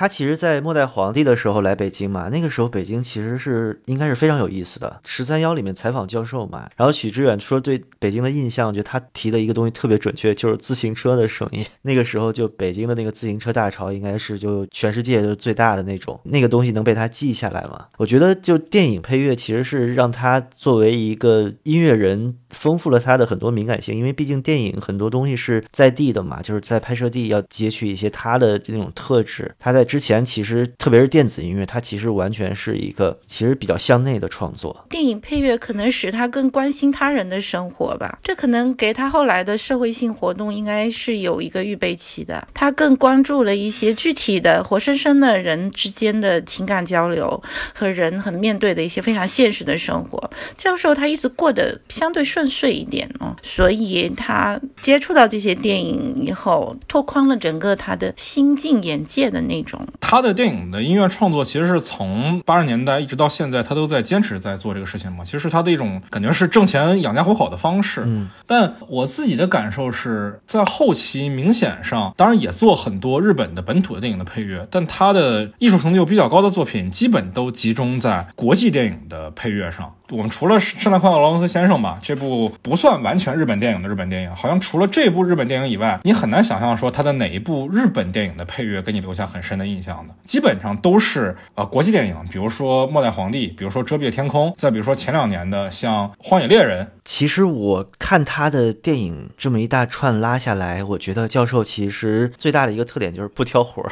[0.00, 4.98] 他其实，在末代皇帝的时候来北京嘛，那个时候北京其实是应该是非常有意思的。
[5.04, 11.62] 十三幺里面采访教授嘛，然后许知远说对北京的印象，就他提的一个东西特别准确，就是自行车的声音。
[11.82, 17.88] 那个时候就北京的那个自行车大潮，应该是就全世界都最大的那种，那个东西能被他记下来吗？
[17.98, 22.36] 我觉得就电影配乐其实是让他作为一个音乐人。
[22.50, 29.54] 丰富了他的很多敏感性，因为毕竟电影很多东西是在地的嘛，就是在拍摄地要截取一些他的这种特质。
[29.58, 34.84] 他在之前其实特别是电子音乐，它其实完全是一个其实比较向内的创作。
[34.88, 42.46] 电影配乐可能使他更关心他人的生活吧，这可能给他后来的社会性活动应该是有一个预备期的。
[42.54, 47.42] 他更关注了一些具体的、活生生的人之间的情感交流
[47.74, 50.30] 和人很面对的一些非常现实的生活。
[50.56, 59.80] 教授他一直过得相对顺遂一点哦，所以他接触到这些电影以后，拓宽了整个他的心境眼界的那种。
[60.00, 65.24] 他的电影的音乐创作其实是从八十年代一直到现在，他都在坚持在做这个事情嘛。
[65.24, 68.02] 其实是他的一种感觉是挣钱养家糊口的方式。
[68.06, 79.94] 嗯，但我自己的感受是在后期明显上，当然也做很多日本的本土的电影的配乐，但他的艺术成就比较高的作品，基本都集中在国际电影的配乐上。
[80.10, 96.84] 我们除了《圣诞快乐，劳伦斯先生》吧，这部不算完全日本电影的日本电影，好像除了这部日本电影以外，你很难想象说他的哪一部日本电影的配乐给你留下很深的印象的，基本上都是呃国际电影，比如说《末代皇帝》，比如说《遮蔽的天空》，再比如说前两年的像《荒野猎人》。
[97.04, 103.90] 其实我看他的电影这么一大串拉下来，我觉得教授其实最大的一个特点就是不挑活儿。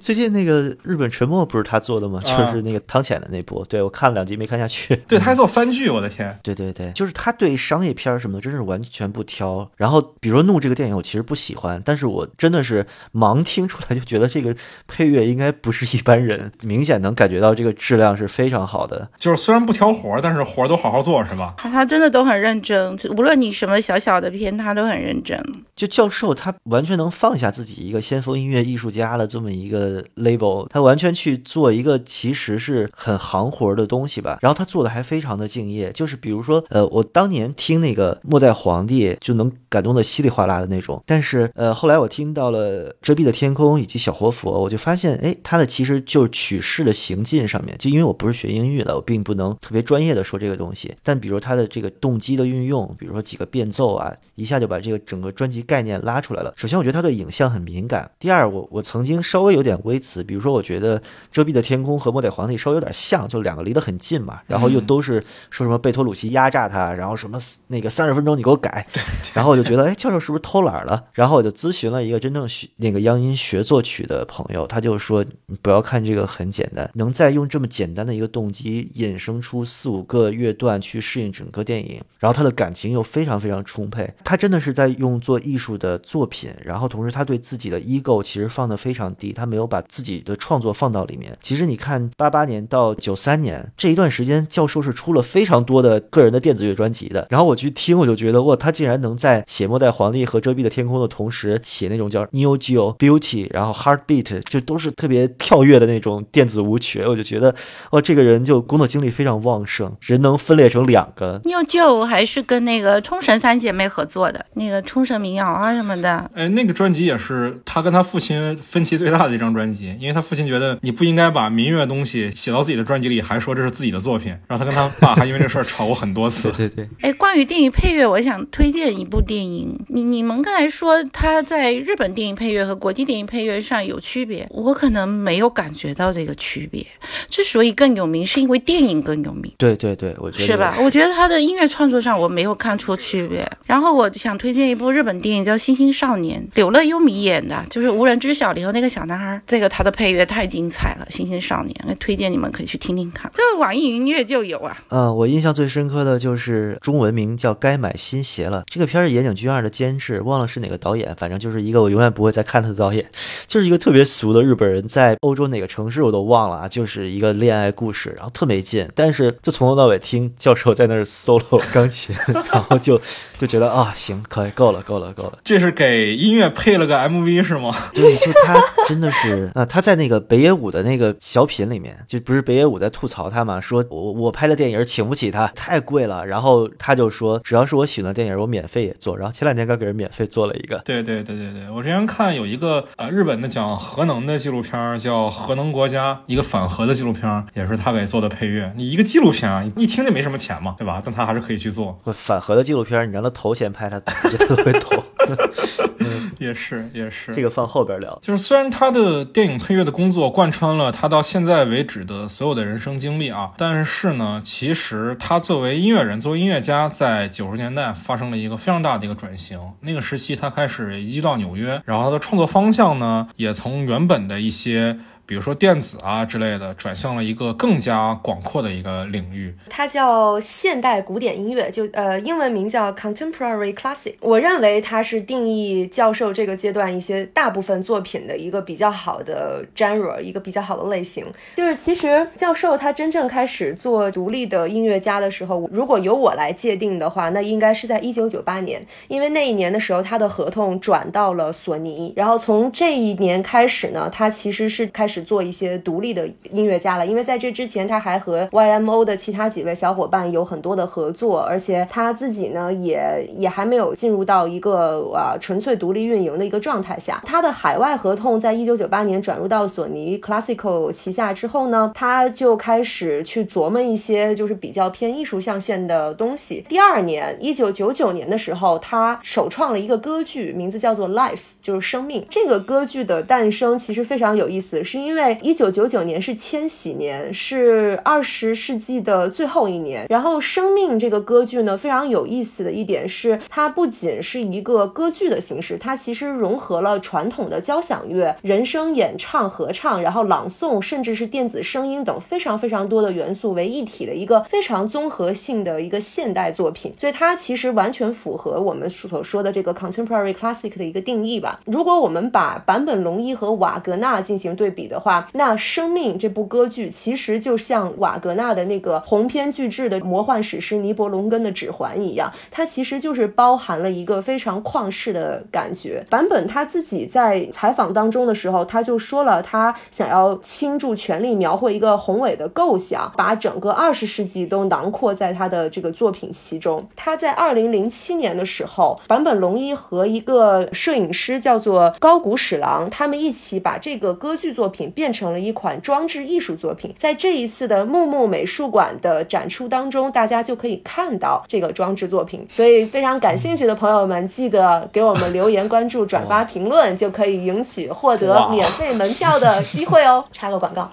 [0.00, 2.20] 最近那个日本沉默不是他做的吗？
[2.24, 4.96] 就是那个汤浅的那部，对我看了两集没看下去。
[5.06, 6.36] 对，他还做番剧，我的天！
[6.42, 9.70] 对对对，就是他对商业片什么的真是完全不挑。
[9.76, 14.56] 然后比如说《怒》这个电影，我其实不喜欢，但是我真的是盲听出来就觉得这个
[14.88, 19.10] 配乐应该不是一般人，明显能感觉到这个质量是非常好的。
[19.18, 21.54] 就是虽然不挑活儿，但是活儿都好好做，是吧？
[21.58, 25.40] 他他真的都很认真，无论你什么小小的片，他都很认真。
[25.76, 30.66] 就教授他完全能放下自己一个先锋音乐艺术家的这么一个 label。
[30.68, 56.52] 他完全去做一个其实是很行活的东西吧，然后他做的还非常的敬业，就是比如说，呃，我当年听那个《末代皇帝》就能感动的稀里哗啦的那种，但是呃，后来我听到了《遮蔽的天空》以及《小活佛》，我就发现，哎，他的其实就是曲式的行进上面，就因为我不是学音乐的，我并不能特别专业的说这个东西，但比如他的这个动机的运用，比如说几个变奏啊，一下就把这个整个专辑概念拉出来了。
[56.56, 60.60] 首先，我觉得他对影像很敏感；第二，我我曾经稍微有点微词，比如说我。
[60.70, 65.14] 觉得遮蔽的天空和末代皇帝稍微有点像，就两个离得很近嘛，然后又都是
[65.50, 68.86] 说什么贝托鲁奇压榨他，然后什么那个三十分钟你给我改，
[69.34, 71.06] 然后我就觉得哎，教授是不是偷懒了？
[71.12, 90.36] 然后我就咨询了一个真正学那个央音学作曲的朋友，他就说你不要看这个很简单，能再用这么简单的一个动机衍生出四五个乐段去适应整个电影，然后他的感情又非常非常充沛，他真的是在用做艺术的作品，然后同时他对自己的 ego 其实放的非常低，他没有把自己的。
[90.40, 97.26] 创作放到里面，其实你看八八年到九三年这一段时间，教授是出了非常多的个人的电子乐专辑的。
[97.28, 107.02] 然后我去听，我就觉得哇，他竟然能在写《末代皇帝》和《遮蔽的天空》的同时，写那种叫 Neo Geo Beauty，然后 Heartbeat，就都是特别跳跃的那种电子舞曲。
[107.02, 107.54] 我就觉得
[107.90, 111.38] 哦，这个人就工作精力非常旺盛，人能分裂成两个。
[111.44, 116.30] Neo Geo 还是跟那个冲绳三姐妹合作的，那个冲绳民谣啊什么的。
[116.34, 120.40] 哎，那个专辑也是他跟他父亲分歧最大的一张专辑，因为他父亲。
[120.50, 126.50] 觉得你不应该把民乐东西写到自己的专辑里，还说这是自己的作品，然后他跟他爸还因为这事儿吵过很多次。
[126.56, 126.88] 对对。
[127.02, 129.78] 哎，关于电影配乐，我想推荐一部电影。
[129.86, 136.84] 你你们刚才说他在日本电影配乐和国际电影配乐上有区别，我可能没有感觉到这个区别。
[137.28, 139.52] 之所以更有名，是因为电影更有名。
[139.56, 140.74] 对对对，我觉得是吧？
[140.80, 143.48] 我觉得他的音乐创作上我没有看出区别。
[143.66, 149.40] 然后我想推荐一部日本电影叫《星星少年》，柳乐优弥演的，就是《无人知晓》里头那个小男孩。
[149.50, 151.06] 这个它的配乐太精彩了。
[151.10, 154.78] 星星少年，推荐你们可以去听听看，这个网易云音乐就有啊。
[154.90, 158.60] 嗯，我印象最深刻的就是中文名叫《该买新鞋了》。
[158.70, 163.04] 这个片是岩井俊二的监制，忘了是哪个导演，反正就是一个我永远不会再看他的导演，
[163.48, 168.88] 就是一个特别俗的日本人，在欧洲哪个城市我都忘了啊，就是一个恋爱故事，然后特没劲。
[168.94, 172.14] 但是就从头到尾听教授在那儿 solo 钢琴，
[172.52, 173.00] 然后就
[173.36, 175.32] 就觉得啊，行，可以，够了，够了，够了。
[175.42, 177.74] 这是给音乐配了个 MV 是吗？
[177.92, 181.14] 对，就他真的是啊，他在那个北野武的那个。
[181.20, 186.26] 小品里面就不是北野武在吐槽他嘛，说我我拍的电影请不起他，太贵了。
[186.26, 189.16] 然后他就说，只要是我喜欢的电影，我免费也做。
[189.16, 190.78] 然后前两天刚给人免费做了一个。
[190.78, 198.72] 对对对对对，我之前看有一个呃日本的讲核能的纪录片，叫《核能国家》，一个反核的纪录片，也是他给做的配乐。
[198.76, 201.00] 你一个纪录片啊，一听就没什么钱嘛，对吧？
[201.04, 204.96] 但他还是可以去做反核的纪录片，你让他投钱拍，他 绝对会投。
[206.38, 208.18] 也是也是，这个放后边聊。
[208.22, 219.60] 就是虽然他的电影配乐的工作贯穿了他到现在为止的所有的人生经历啊，但是呢，其实他作为音乐人，作为音乐家，在九十年代发生了一个非常大的一个转型。
[219.80, 224.98] 那个时期，他开始移居到纽约，然后他的创作方向呢，也从原本的一些。
[225.30, 229.54] 比如说电子啊之类的，转向了一个更加广阔的一个领域。
[229.68, 234.12] 它叫现代古典音乐，就呃英文名叫 Contemporary Classic。
[234.18, 241.24] 我认为它是定义教授这个阶段一些大部分作品的一个比较好的 genre，一个比较好的类型。
[241.54, 257.06] 就是其实教授他真正开始做独立的音乐家的时候，如果由我来界定的话，那应该是在一九九八年，因为那一年的时候他的合同转到了索尼，然后从这一年开始呢，他其实是开始做一些独立的音乐家了。
[257.06, 267.22] 因为在这之前，他还和 YMO 的其他几位小伙伴有很多的合作，而且他自己呢也也还没有进入到一个啊纯粹独立运营的一个状态下。
[267.24, 276.64] 他的海外合同在一九九八年转入到索尼 Classical 旗下之后呢，他就开始去琢磨一些就是比较偏艺术象限的东西。
[276.68, 282.24] 第二年，一九九九年的时候，他首创了一个歌剧，名字叫做《Life》，就是生命。
[282.28, 290.06] 这个歌剧的诞生其实非常有意思，是因为一九九九年是千禧年，是二十世纪的最后一年。
[290.08, 306.92] 然后，《生命》这个歌剧呢，非常有意思的一点是，它不仅是一个歌剧的形式，它其实融合了传统的交响乐、人声演唱、合唱，然后朗诵，甚至是电子声音等非常非常多的元素为一体的一个非常综合性的一个现代作品。
[306.98, 311.60] 所以，它其实完全符合我们所说的这个 contemporary classic 的一个定义吧。
[311.64, 326.04] 如果我们把坂本龙一和瓦格纳进行对比的话，那《生命》这部歌剧其实就像瓦格纳的那个鸿篇巨制的魔幻史诗《尼伯龙根的指环》一样，它其实就是包含了一个非常旷世的感觉。
[326.10, 336.88] 坂本他自己在采访当中的时候，他就说了，他想要倾注全力描绘一个宏伟的构想，把整个二十世纪都囊括在他的这个作品其中。
[336.96, 346.94] 他在二零零七年的时候，坂本龙一和一个摄影师叫做高谷史郎，他们一起把这个歌剧作品变成了一款装置艺术作品。
[346.96, 352.46] 在这一次的木木美术馆的展出当中，大家就可以看到这个装置作品。
[352.48, 360.24] 所以，非常感兴趣的朋友们，记得给我们留言、关注、转发、评论，就可以赢取获得免费门票的机会哦。
[360.30, 360.88] 插个广告，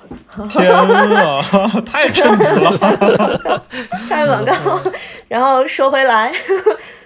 [0.50, 1.42] 天啊，
[1.86, 3.62] 太沉迷了！
[4.10, 4.54] 插个广告，
[5.28, 6.34] 然后说回来。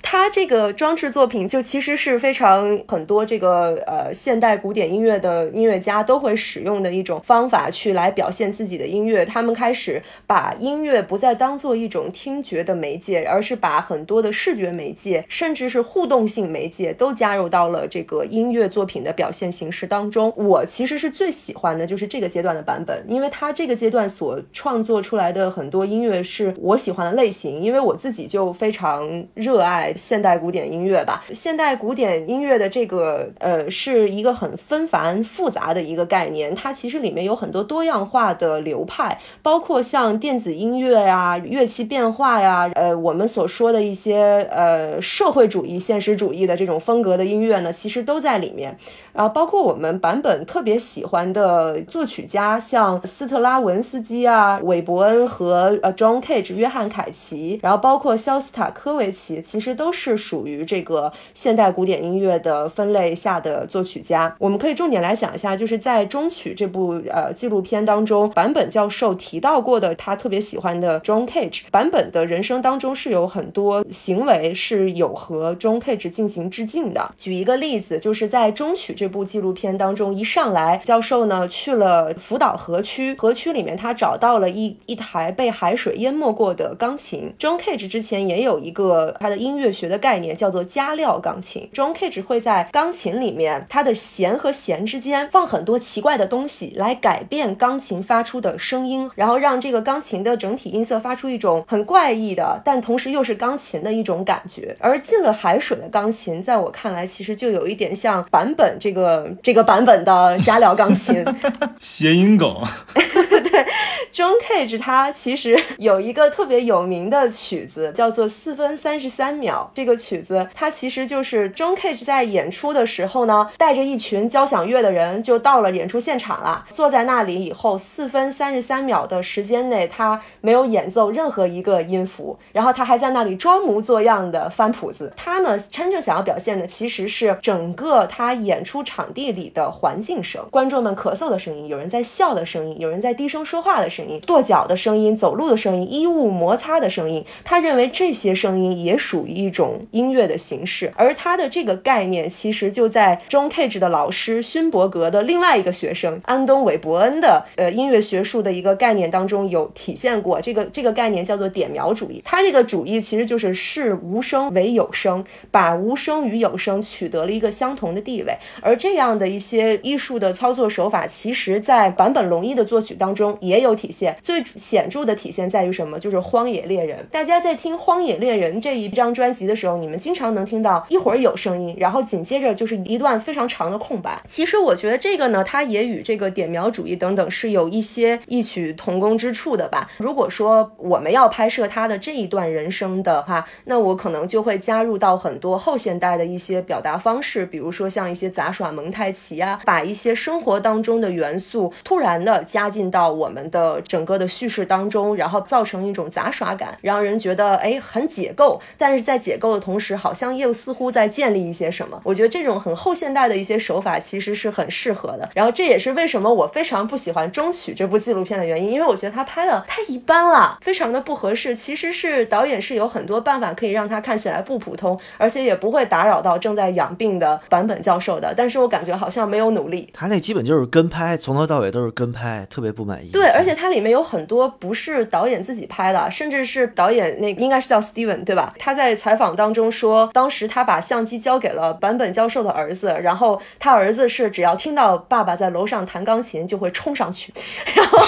[0.01, 9.25] 它这个装置作品就其实是非常很多这个呃现代古典音乐的音乐家都会使用的一种方法去来表现自己的音乐。
[9.25, 20.33] 他们开始把音乐不再当做一种听觉的媒介，而是把很多的视觉媒介，甚至是互动性媒介都加入到了这个音乐作品的表现形式当中。
[20.35, 29.90] 我其实是最喜欢的就是这个阶段的版本，因为他这个阶段所创作出来的很多音乐是我喜欢的类型，因为我自己就非常热爱。
[29.95, 48.77] 现代古典音乐吧，现代古典音乐的这个呃是一个很纷繁复杂的一个概念，它其实里面有很多多样化的流派，包括像电子音乐呀、乐器变化呀，呃，我们所说的一些呃社会主义、现实主义的这种风格的音乐呢，其实都在里面。
[49.13, 64.35] 然后包括我们版本特别喜欢的作曲家，像斯特拉文斯基啊、韦伯恩和呃 John Cage、约翰凯奇，然后包括肖斯塔科维奇，其实都是属于这个现代古典音乐的分类下的作曲家。
[64.37, 77.11] 我们可以重点来讲一下，就是在中曲这部呃纪录片当中，坂本教授提到过的他特别喜欢的 John Cage，坂本的人生当中是有很多行为是有和 John Cage 进行致敬的。
[77.17, 78.93] 举一个例子，就是在中曲。
[78.93, 87.33] 这部纪录片当中，一上来教授呢去了福岛河区，河区里面他找到了一一台被海水淹没过的钢琴。
[87.39, 91.67] John Cage 之前也有一个他的音乐学的概念，叫做加料钢琴。
[91.73, 104.75] John Cage 会在钢琴里面，它的弦和弦之间放很多奇怪的东西，来改变钢琴发出的声音，然后让这个钢琴的整体音色发出一种很怪异的，但同时又是钢琴的一种感觉。
[104.79, 108.91] 而进了海水的钢琴，在我看来，其实就有一点像版本这。
[108.91, 111.23] 这个这个版本的加料钢琴，
[111.79, 112.53] 谐音梗。
[112.93, 113.65] 对
[114.13, 119.60] ，John Cage 他其实有一个特别有名的曲子，叫做四分三十三秒。
[119.73, 126.65] 这个曲子它其实就是 John Cage 在演出的时候呢，带着一群交响乐的人就到了演出现场了。
[126.71, 135.11] 坐在那里以后，四分三十三秒的时间内，他没有演奏任何一个音符，然后他还在那里装模作样的翻谱子。
[135.17, 143.41] 他呢，真正想要表现的其实是整个他演出场地里的环境声，观众们咳嗽的声音，有人在笑的声音，有人在低声。
[143.51, 147.25] 说话的声音、跺脚的声音、走路的声音、衣物摩擦的声音。
[147.43, 160.41] 他认为这些声音也属于一种音乐的形式，而他的这个概念其实就在 John Cage 的老师勋伯格的另外一个学生安东韦伯恩的呃音乐学术的一个概念当中有体现过。
[160.41, 162.21] 这个这个概念叫做点描主义。
[162.25, 168.33] 他这个主义其实就是视无声为有声，把无声与有声取得了一个相同的地位。
[168.61, 174.17] 而这样的一些艺术的操作手法，其实在坂本龙一的作曲当中也有体现。
[174.21, 175.99] 最显著的体现在于什么？
[175.99, 176.99] 就是《荒野猎人》。
[177.11, 184.21] 大家在听《荒野猎人》这一张专辑的时候，你们经常能听到一会儿有声音，然后紧接着就是一段非常长的空白。
[184.25, 189.89] 其实我觉得这个呢，它也与这个点描主义等等是有一些异曲同工之处的吧。
[189.97, 211.99] 如果说我们要拍摄他的这一段人生的话，那我可能就会加入到很多后现代的一些表达方式，比如说像一些杂耍蒙太奇啊，把一些生活当中的元素突然的加进到我们的整个的叙事当中，然后造成一种杂耍感，让人觉得哎很解构，但是在解构的同时，好像又似乎在建立一些什么。
[212.03, 215.29] 我觉得这种很后现代的一些手法其实是很适合的。
[215.33, 221.55] 然后这也是为什么我非常不喜欢《中曲》这部纪录片的原因，因为我觉得他拍的太一般了，非常的不合适。
[221.55, 228.33] 其实是导演是有很多办法可以让他看起来不普通，而且也不会打扰到正在养病的坂本教授的。
[228.35, 229.89] 但是我感觉好像没有努力。
[229.93, 233.09] 他那基本就是跟拍，从头到尾都是跟拍，特别不满意。
[233.11, 238.53] 对，而且它里面有很多不是导演自己拍的，甚至是导演那应该是叫 Steven 对吧？
[238.57, 247.33] 他在采访当中说，当时他把相机交给了坂本教授的儿子，然后他儿子是只要听到爸爸在楼上弹钢琴，就会冲上去，
[247.75, 247.99] 然后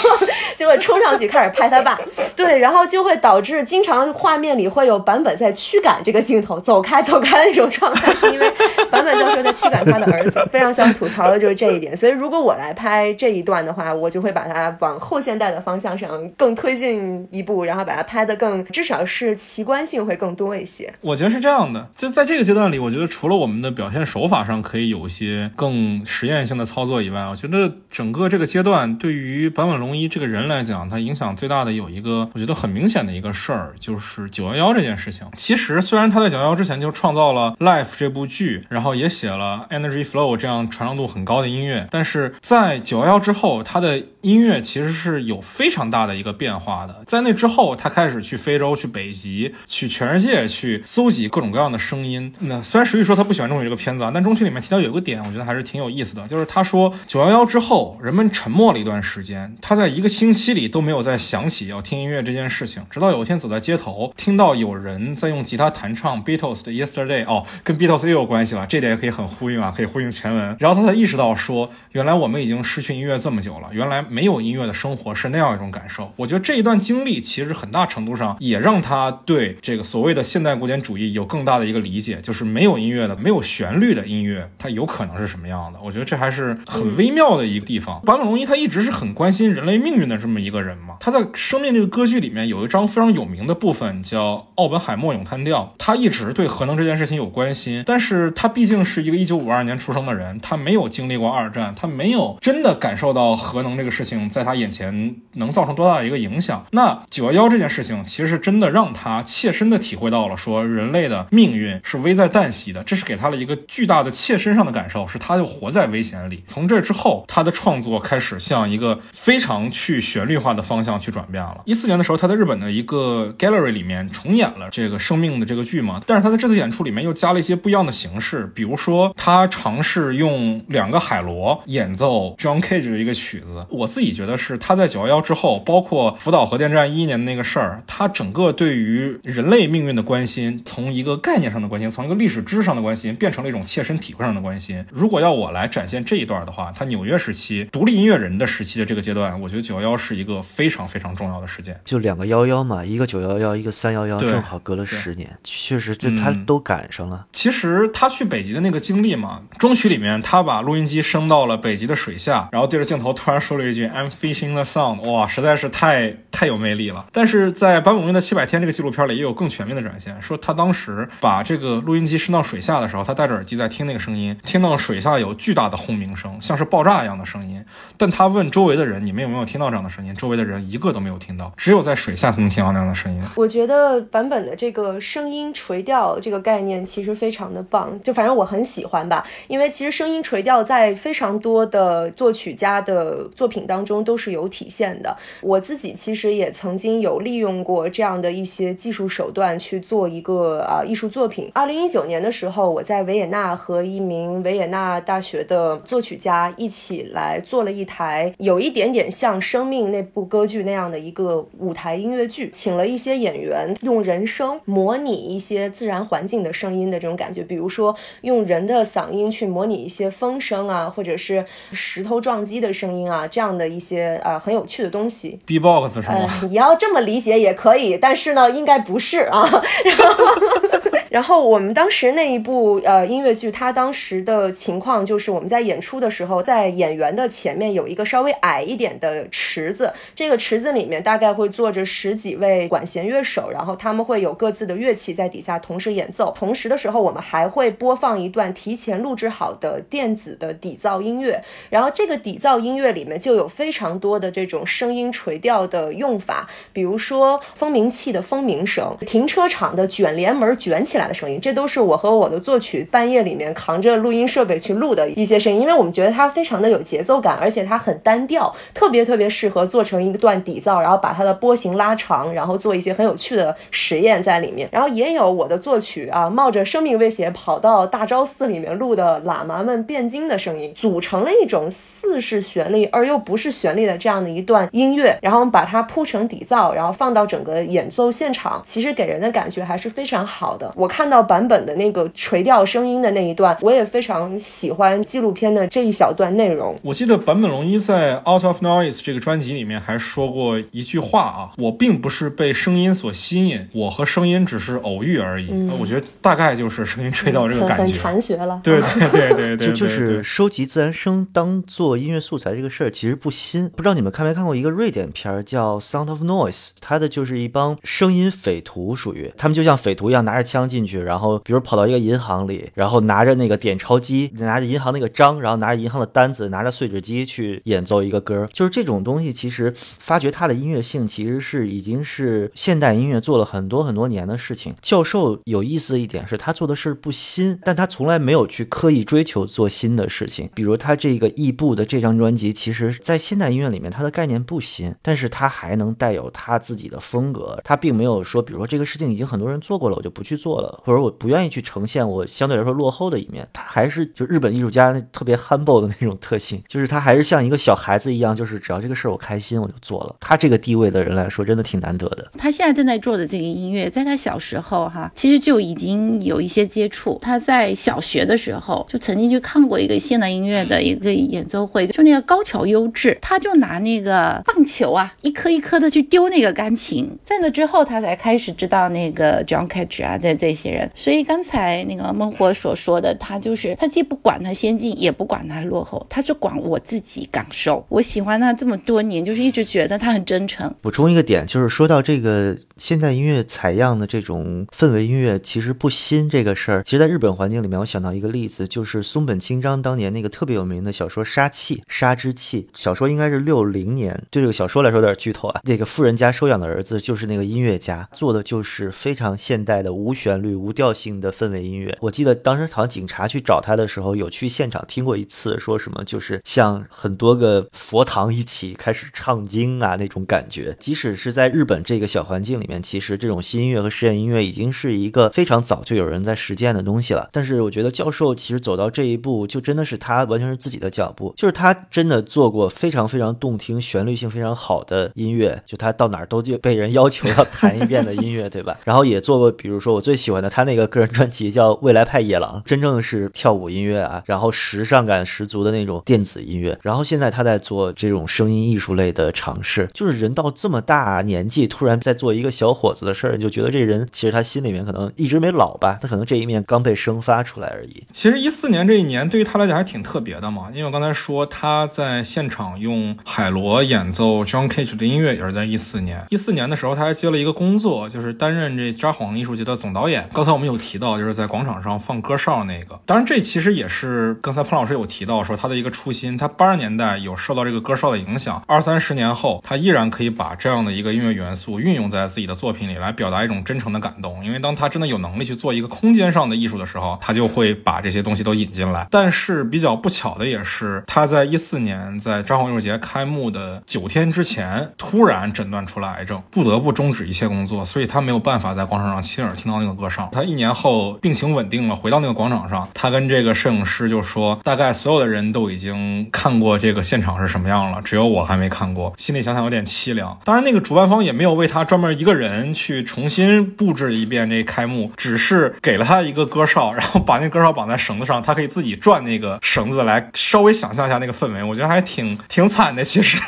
[0.56, 2.00] 就会冲上去开始拍他爸。
[2.36, 8.50] 对，然后就会导致经常画面里会有坂本在驱赶这个镜头，走开走开那种状态，是因为
[8.90, 10.42] 坂本教授在驱赶他的儿子。
[10.52, 11.96] 非常想吐槽的就是这一点。
[11.96, 20.93] 所以如果我来拍这一段的话，我就会把它往后现代的方向上更推进一步，然后把它拍的更至少是奇观性会更多一些。
[21.02, 35.28] 我觉得是这样的，就在这个阶段里，我觉得除了我们的表现手法上可以有一些更实验性的操作以外，我觉得整个这个阶段对于坂本龙一这个人来讲，他影响最大的有一个我觉得很明显的一个事儿，就是九幺幺这件事情。
[35.36, 47.04] 其实虽然他在九幺幺之前就创造了《Life》这部剧，然后也写了《Energy Flow》这样传唱度很高的音乐，但是在九幺幺之后，他的音乐其实是有非常大的一个变化的。
[47.06, 52.34] 在那之后，他开始去非洲、去北极、去全世界去搜集各种各样的声音。
[52.40, 70.56] 那虽然实际说他不喜欢《中曲》这个片子啊，但《中曲》里面提到有一个点，我觉得还是挺有意思的，就是他说九幺幺之后，人们沉默了一段时间，他在一个星期里都没有再想起要听音乐这件事情，直到有一天走在街头，听到有人在用吉他弹唱 Beatles 的 Yesterday，哦，跟 Beatles 又有关系了，这点也可以很呼应啊，可以呼应全文。
[70.60, 76.14] 然后他才意识到说，原来我们已经失去音乐这么久了，原来没有音乐的生活是那样一种感受。
[76.18, 85.80] 我觉得这一段经历其实很大程度上也让他对这个所谓的现代古典主义有更大的一个理解，就是没有音乐的、没有旋律的音乐，它有可能是什么样的。
[85.84, 88.00] 我觉得这还是很微妙的一个地方。
[88.06, 90.98] 坂本龙一他一直是很关心人类命运的这么一个人嘛。
[91.00, 106.66] 他在《生命》这个歌剧里面有一张非常有名的部分叫《奥本海默咏叹调》，他一直对核能这件事情有关心，但是他毕竟是一个一九五二年出生的人，他没有经历过二战，他没有真的感受到核能这个事事情在他眼前能造成多大的一个影响。
[106.72, 116.44] 那九幺幺这件事情其实是真的让他切身的体会到了，说人类的命运是危在旦夕的，这是给他了一个巨大的切身上的感受，是他就活在危险里。
[116.46, 121.62] 从这之后，他的创作开始向一个非常去旋律化的方向去转变了。
[121.66, 133.62] 一四年的时候，他在日本的一个 gallery 里面重演了这个生命的这个剧嘛，但是他在这次演出里面又加了一些不一样的形式，比如说他尝试用两个海螺演奏 John Cage 的一个曲子。
[133.70, 144.84] 我自己觉得是他在九幺幺之后，包括福岛核电站一一年的那个事儿，他整个对于人类命运的关心，从一个概念上的关心，从一个历史知识上的关心，变成了一种切身体会上的关心。
[144.92, 151.80] 如果要我来展现这一段的话，他纽约时期独立音乐人的时期的这个阶段，我觉得九幺幺是一个非常非常重要的事件。
[151.86, 157.28] 就两个幺幺嘛，一个九幺幺，一个三幺幺，正好隔了十年，确实这他嗯都赶上了。
[157.32, 167.06] 其实他去北极的那个经历嘛，中曲里面他把录音机升到了北极的水下，然后对着镜头突然说了一句 "I'm fishing the sound"，哇，实在是太太有魅力了。
[167.12, 177.64] 但是在坂本龙一的七百天这个纪录片里，也有更全面的展现，说他当时把这个录音机伸到水下的时候，他戴着耳机在听那个声音，听到水下有巨大的轰鸣声，像是爆炸一样的声音。
[177.98, 180.14] 但他问周围的人，你们有没有听到这样的声音？
[180.16, 183.22] 周围的人一个都没有听到，只有在水下才能听到那样的声音。
[183.36, 189.26] 我觉得版本的这个声音垂钓这个概念其实非常的棒，就反正我很喜欢吧。
[189.48, 195.18] 因为其实声音垂钓在非常多的作曲家的作品当当中都是有体现的。
[195.42, 201.50] 我自己其实也曾经有利用过这样的一些技术手段去做一个啊艺术作品。
[201.56, 225.40] 二零一九年的时候，我在维也纳和一名维也纳大学的作曲家一起来做了一台有一点点像《生命》那部歌剧那样的一个舞台音乐剧，请了一些演员用人声模拟一些自然环境的声音的这种感觉，比如说用人的嗓音去模拟一些风声啊，或者是石头撞击的声音啊，这样的一些啊很有趣的东西。
[225.46, 226.28] B-box 是吗？
[226.42, 229.48] 呃，你要这么理解也可以，但是呢，应该不是啊。
[229.86, 230.82] 然后，
[231.14, 246.34] 然后我们当时那一部呃音乐剧，它当时的情况就是我们在演出的时候，在演员的前面有一个稍微矮一点的池子，这个池子里面大概会坐着十几位管弦乐手，然后他们会有各自的乐器在底下同时演奏。
[246.36, 251.40] 同时的时候，我们还会播放一段提前录制好的电子的底噪音乐，
[251.70, 274.68] 然后这个底噪音乐里面就有非常多的这种声音垂钓的用法，比如说蜂鸣器的蜂鸣声、停车场的卷帘门卷起来的声音，这都是我和我的作曲半夜里面扛着录音设备去录的一些声音，因为我们觉得它非常的有节奏感，而且它很单调，特别特别适合做成一段底噪，然后把它的波形拉长，然后做一些很有趣的实验在里面。
[274.72, 290.72] 然后也有我的作曲啊，冒着生命危险跑到大昭寺里面录的喇嘛们辩经的声音，组成了一种似是旋律而又不是旋律的这样的一段音乐，然后把它铺成底噪，然后放到整个演奏现场，其实给人的感觉还是非常好的。
[290.76, 296.80] 我看到版本的那个垂钓声音的那一段，我也非常喜欢纪录片的这一小段内容。
[296.84, 305.50] 我记得坂本龙一在《Out of Noise》这个专辑里面还说过一句话啊，我并不是被声音所吸引，我和声音只是偶遇而已。
[305.68, 308.00] 呃我觉得大概就是声音吹到这个很很感觉。
[308.00, 308.62] 禅学了。
[308.64, 313.68] 对对对对对，就 就是收集自然声当做音乐素材这个事儿，其实不新。
[313.70, 328.48] 不知道你们看没看过一个瑞典片儿叫《Sound of Noise》，它的就是一帮声音匪徒，属于他们就像匪徒一样拿着枪进去，然后比如跑到一个银行里，然后拿着那个点钞机，拿着银行那个章，然后拿着银行的单子，拿着碎纸机去演奏一个歌。
[328.52, 334.74] 就是这种东西，其实发掘它的音乐性，其实是已经是现代音乐做了很多很多年的事情。
[334.82, 340.50] 教授有意思的一点是他做的事不新，但他从来没有去刻意追求做新的事情。
[340.54, 347.60] 比如他这个异步的这张专辑，其实在现代音乐里面，它的概念不新，但是它还能带有他自己的风格。
[347.64, 353.48] 他并没有说，比如说这个事情已经很多人做过了，我就不去做了，或者我不愿意去呈现我相对来说落后的一面。
[353.54, 360.16] 他还是就日本艺术家那特别 humble 的那种特性，就是他还是像一个小孩子一样，就是只要这个事儿我开心我就做了。
[360.20, 362.32] 他这个地位的人来说，真的挺难得的。
[362.38, 367.20] 他现在正在做的这个音乐，在他小时候哈，其实就已经有一些接触。
[367.22, 377.10] 他在小学的时候就曾经去看过一个现代音乐的一个演奏会，就那个高桥优质，他就拿那个棒球啊，一颗一颗的去丢那个钢琴。
[377.26, 380.90] 在那之后，他才开始知道那个 John Cage 啊的这些人。
[380.94, 387.84] 所以刚才那个孟获所说的，他就是他既不管他先进，也不管他落后，他就管我自己感受。
[387.90, 390.72] 我喜欢他这么多年，就是一直觉得他很真诚。
[390.82, 396.84] 补充一个点，就是说到这个现代音乐采样的这种氛围音乐，其实不新这个事儿。
[396.84, 402.68] 其实，在日本环境里面，我想到一个例子，就是松本清张当年那个特别有名的小说《杀气》，杀之气。
[402.74, 405.62] 小说应该是六零年，对这个小说来说有点剧透啊。
[405.64, 411.96] 那个富人家收养的儿子就是那个音乐家，做的就是非常现代的无旋律、无调性的氛围音乐。
[412.02, 420.76] 我记得当时好像警察去找他的时候，有去现场听过一次，说什么就是像很多个佛堂一起开始唱经啊那种感觉。
[420.80, 427.28] 即使是在日本这个小环境里面，其实这种新音乐和实验音乐已经是一个非常早就有人在实践的东西了。
[427.34, 438.78] 但是我觉得教授其实走到这一步，就真的是他完全是自己的脚步，就是他真的做过非常非常动听、旋律性非常好的音乐，就他到哪儿都就被人要求要弹一遍的音乐，对吧？
[438.86, 446.80] 然后也做过，比如说我最喜欢的他那个个人专辑叫《未来派野狼》，真正是跳舞音乐啊，然后时尚感十足的那种电子音乐。
[446.82, 458.04] 然后现在他在做这种声音艺术类的尝试，就是人到这么大年纪，突然在做一个小伙子的事儿，你就觉得这人其实他心里面可能一直没老吧，他可能这一面刚被生发出来而已。
[458.12, 466.26] 其实一四年这一年对于他来讲还挺特别的嘛，因为我刚才说他在现场用海螺演奏 John Cage 的音乐，也是在一四年。
[466.30, 470.30] 一四年的时候，他还接了一个工作，就是担任这札幌艺术节的总导演。
[470.32, 473.00] 刚才我们有提到，就是在广场上放歌哨那个。
[473.06, 484.44] 当然，这其实也是刚才彭老师有提到说他的一个初心，他八十年代有受到这个歌哨的影响，二三十年后，他依然可以把这样的一个音乐元素运用在自己己的作品里来表达一种真诚的感动。
[484.46, 489.08] 因为当他真的有能力去做一个空间上的艺术的时候，他就会把这些东西都引进来。
[489.10, 500.28] 但是比较不巧的也是，他在一四年在张宏艺术节开幕的九天之前，突然诊断出了癌症，不得不终止一切工作，所以他没有办法在广场上亲耳听到那个歌声。
[500.32, 510.38] 他一年后病情稳定了，回到那个广场上，他跟这个摄影师就说，大概所有的人都已经看过这个现场是什么样了，只有我还没看过，心里想想有点凄凉。
[510.44, 521.64] 当然，那个主办方也没有为他专门一个人去重新布置一遍这开幕，只是给了他一个歌哨，然后把那歌哨绑在绳子上，他可以自己转那个绳子来稍微想象一下那个氛围。
[521.64, 523.42] 我觉得还挺 挺惨的，其实。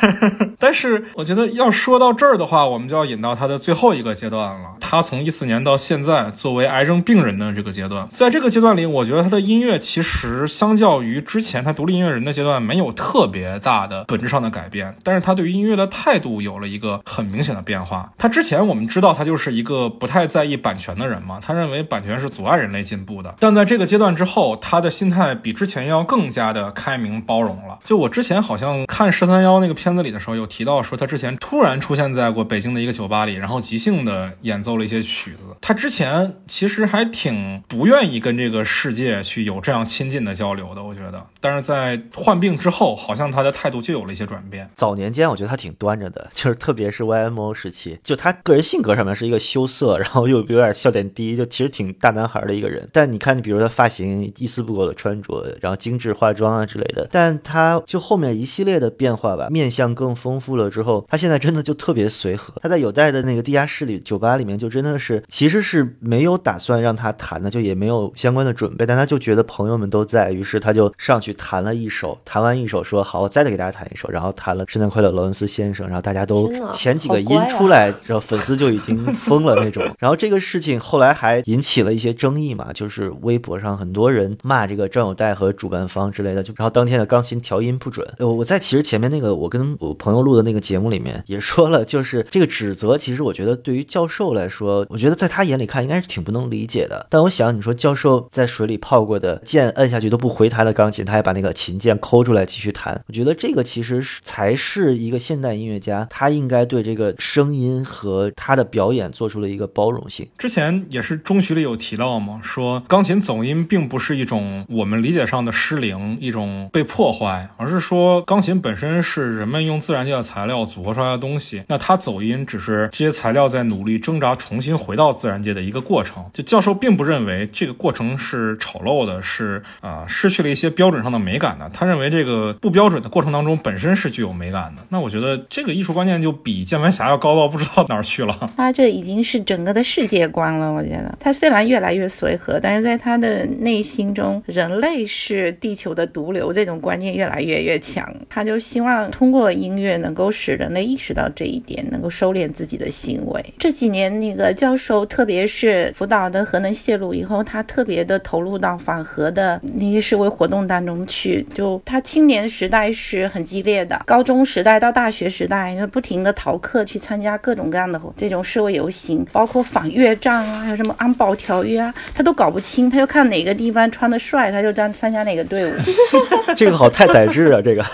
[0.58, 4.76] 但是我觉得要说到这儿的话，我们就要引到他的最后一个阶段了。
[4.80, 14.96] 他从一四年到现在，作为癌症病人的这个阶段，在这个阶段里，我觉得他的音乐其实相较于之前他独立音乐人的阶段，没有特别大的本质上的改变。
[15.02, 18.12] 但是他对于音乐的态度有了一个很明显的变化。
[18.18, 23.34] 他之前我我们知道他就是一个不太在意版权的人嘛，他认为版权是阻碍人类进步的。
[23.40, 27.78] 但在这个阶段之后，他的心态比之前要更加的开明包容了。
[27.82, 35.56] 就我之前好像看十三幺那个片子里的时候，有提到说他之前突然出现在过北京的一个酒吧里，然后即兴的演奏了一些曲子。
[35.62, 41.24] 他之前其实还挺不愿意跟这个世界去有这样亲近的交流的，我觉得。
[41.40, 44.68] 但是在患病之后，好像他的态度就有了一些转变。
[44.74, 52.86] 早年间我觉得他挺端着的，就是特别是 YMO 时期，就他个人性格上面是一个羞涩， 然后又有点笑点低，就其实挺大男孩的一个人。
[52.92, 62.52] 但你看，你比如他发型一丝不苟的穿着，然后精致化妆啊之类的，但他就后面一系列的变化吧，面相更丰富了之后，他现在真的就特别随和。
[62.60, 79.82] 他在有代的那个地下室里酒吧里面，就真的是其实是没有打算让他弹的，就也没有相关的准备，但他就觉得朋友们都在，于是他就上去弹了一首，弹完一首说好，我再来给大家弹一首，然后弹了《圣诞快乐，劳伦斯先生》，然后大家都前几个音出来，然后粉丝就已经疯了那种。
[79.98, 88.06] 然后这个事情后来还引起了一些争议嘛，就是微博上很多人骂这个张友代和主办方之类的，就然后当天的钢琴调音不准。
[88.18, 97.06] 呃，我在其实前面那个我跟我朋友录的那个节目里面也说了，就是这个指责，其实我觉得对于教授来说，我觉得在他眼里看应该是挺不能理解的。
[97.10, 110.24] 但我想你说教授在水里泡过的键摁下去都不回弹的钢琴，他还把那个琴键抠出来继续弹，我觉得这个其实是才是一个现代音乐家，他应该对这个声音和他他的表演做出了一个包容性。
[110.38, 126.24] 之前也是中学里有提到嘛，说钢琴走音并不是一种我们理解上的失灵，一种被破坏，而是说钢琴本身是人们用自然界的材料组合出来的东西，那它走音只是这些材料在努力挣扎重新回到自然界的一个过程。
[126.32, 131.68] 就教授并不认为这个过程是丑陋的，是啊、失去了一些标准上的美感的。
[131.70, 134.82] 他认为这个不标准的过程当中本身是具有美感的。
[134.90, 138.25] 那我觉得这个艺术观念就比键盘侠要高到不知道哪儿去了。
[138.56, 140.72] 他这已经是整个的世界观了。
[140.72, 148.06] 我觉得他虽然越来越随和，但是在他的内心中，人类是地球的毒瘤这种观念越来越越强。
[148.28, 153.54] 他就希望通过音乐能够使人类意识到这一点，能够收敛自己的行为。
[153.58, 161.46] 这几年那个教授，特别是福岛的核能泄露以后，他特别的投入到反核的那些示威活动当中去。
[161.54, 175.72] 就他青年时代是很激烈的，高中时代到大学时代，就不停的逃课去参加各种各样的活这种示威游行，包括反越战啊，还有什么安保条约啊，他都搞不清，他就看哪个地方穿的帅，他就参参加哪个队伍。
[176.56, 177.84] 这个好太宰治啊，这个。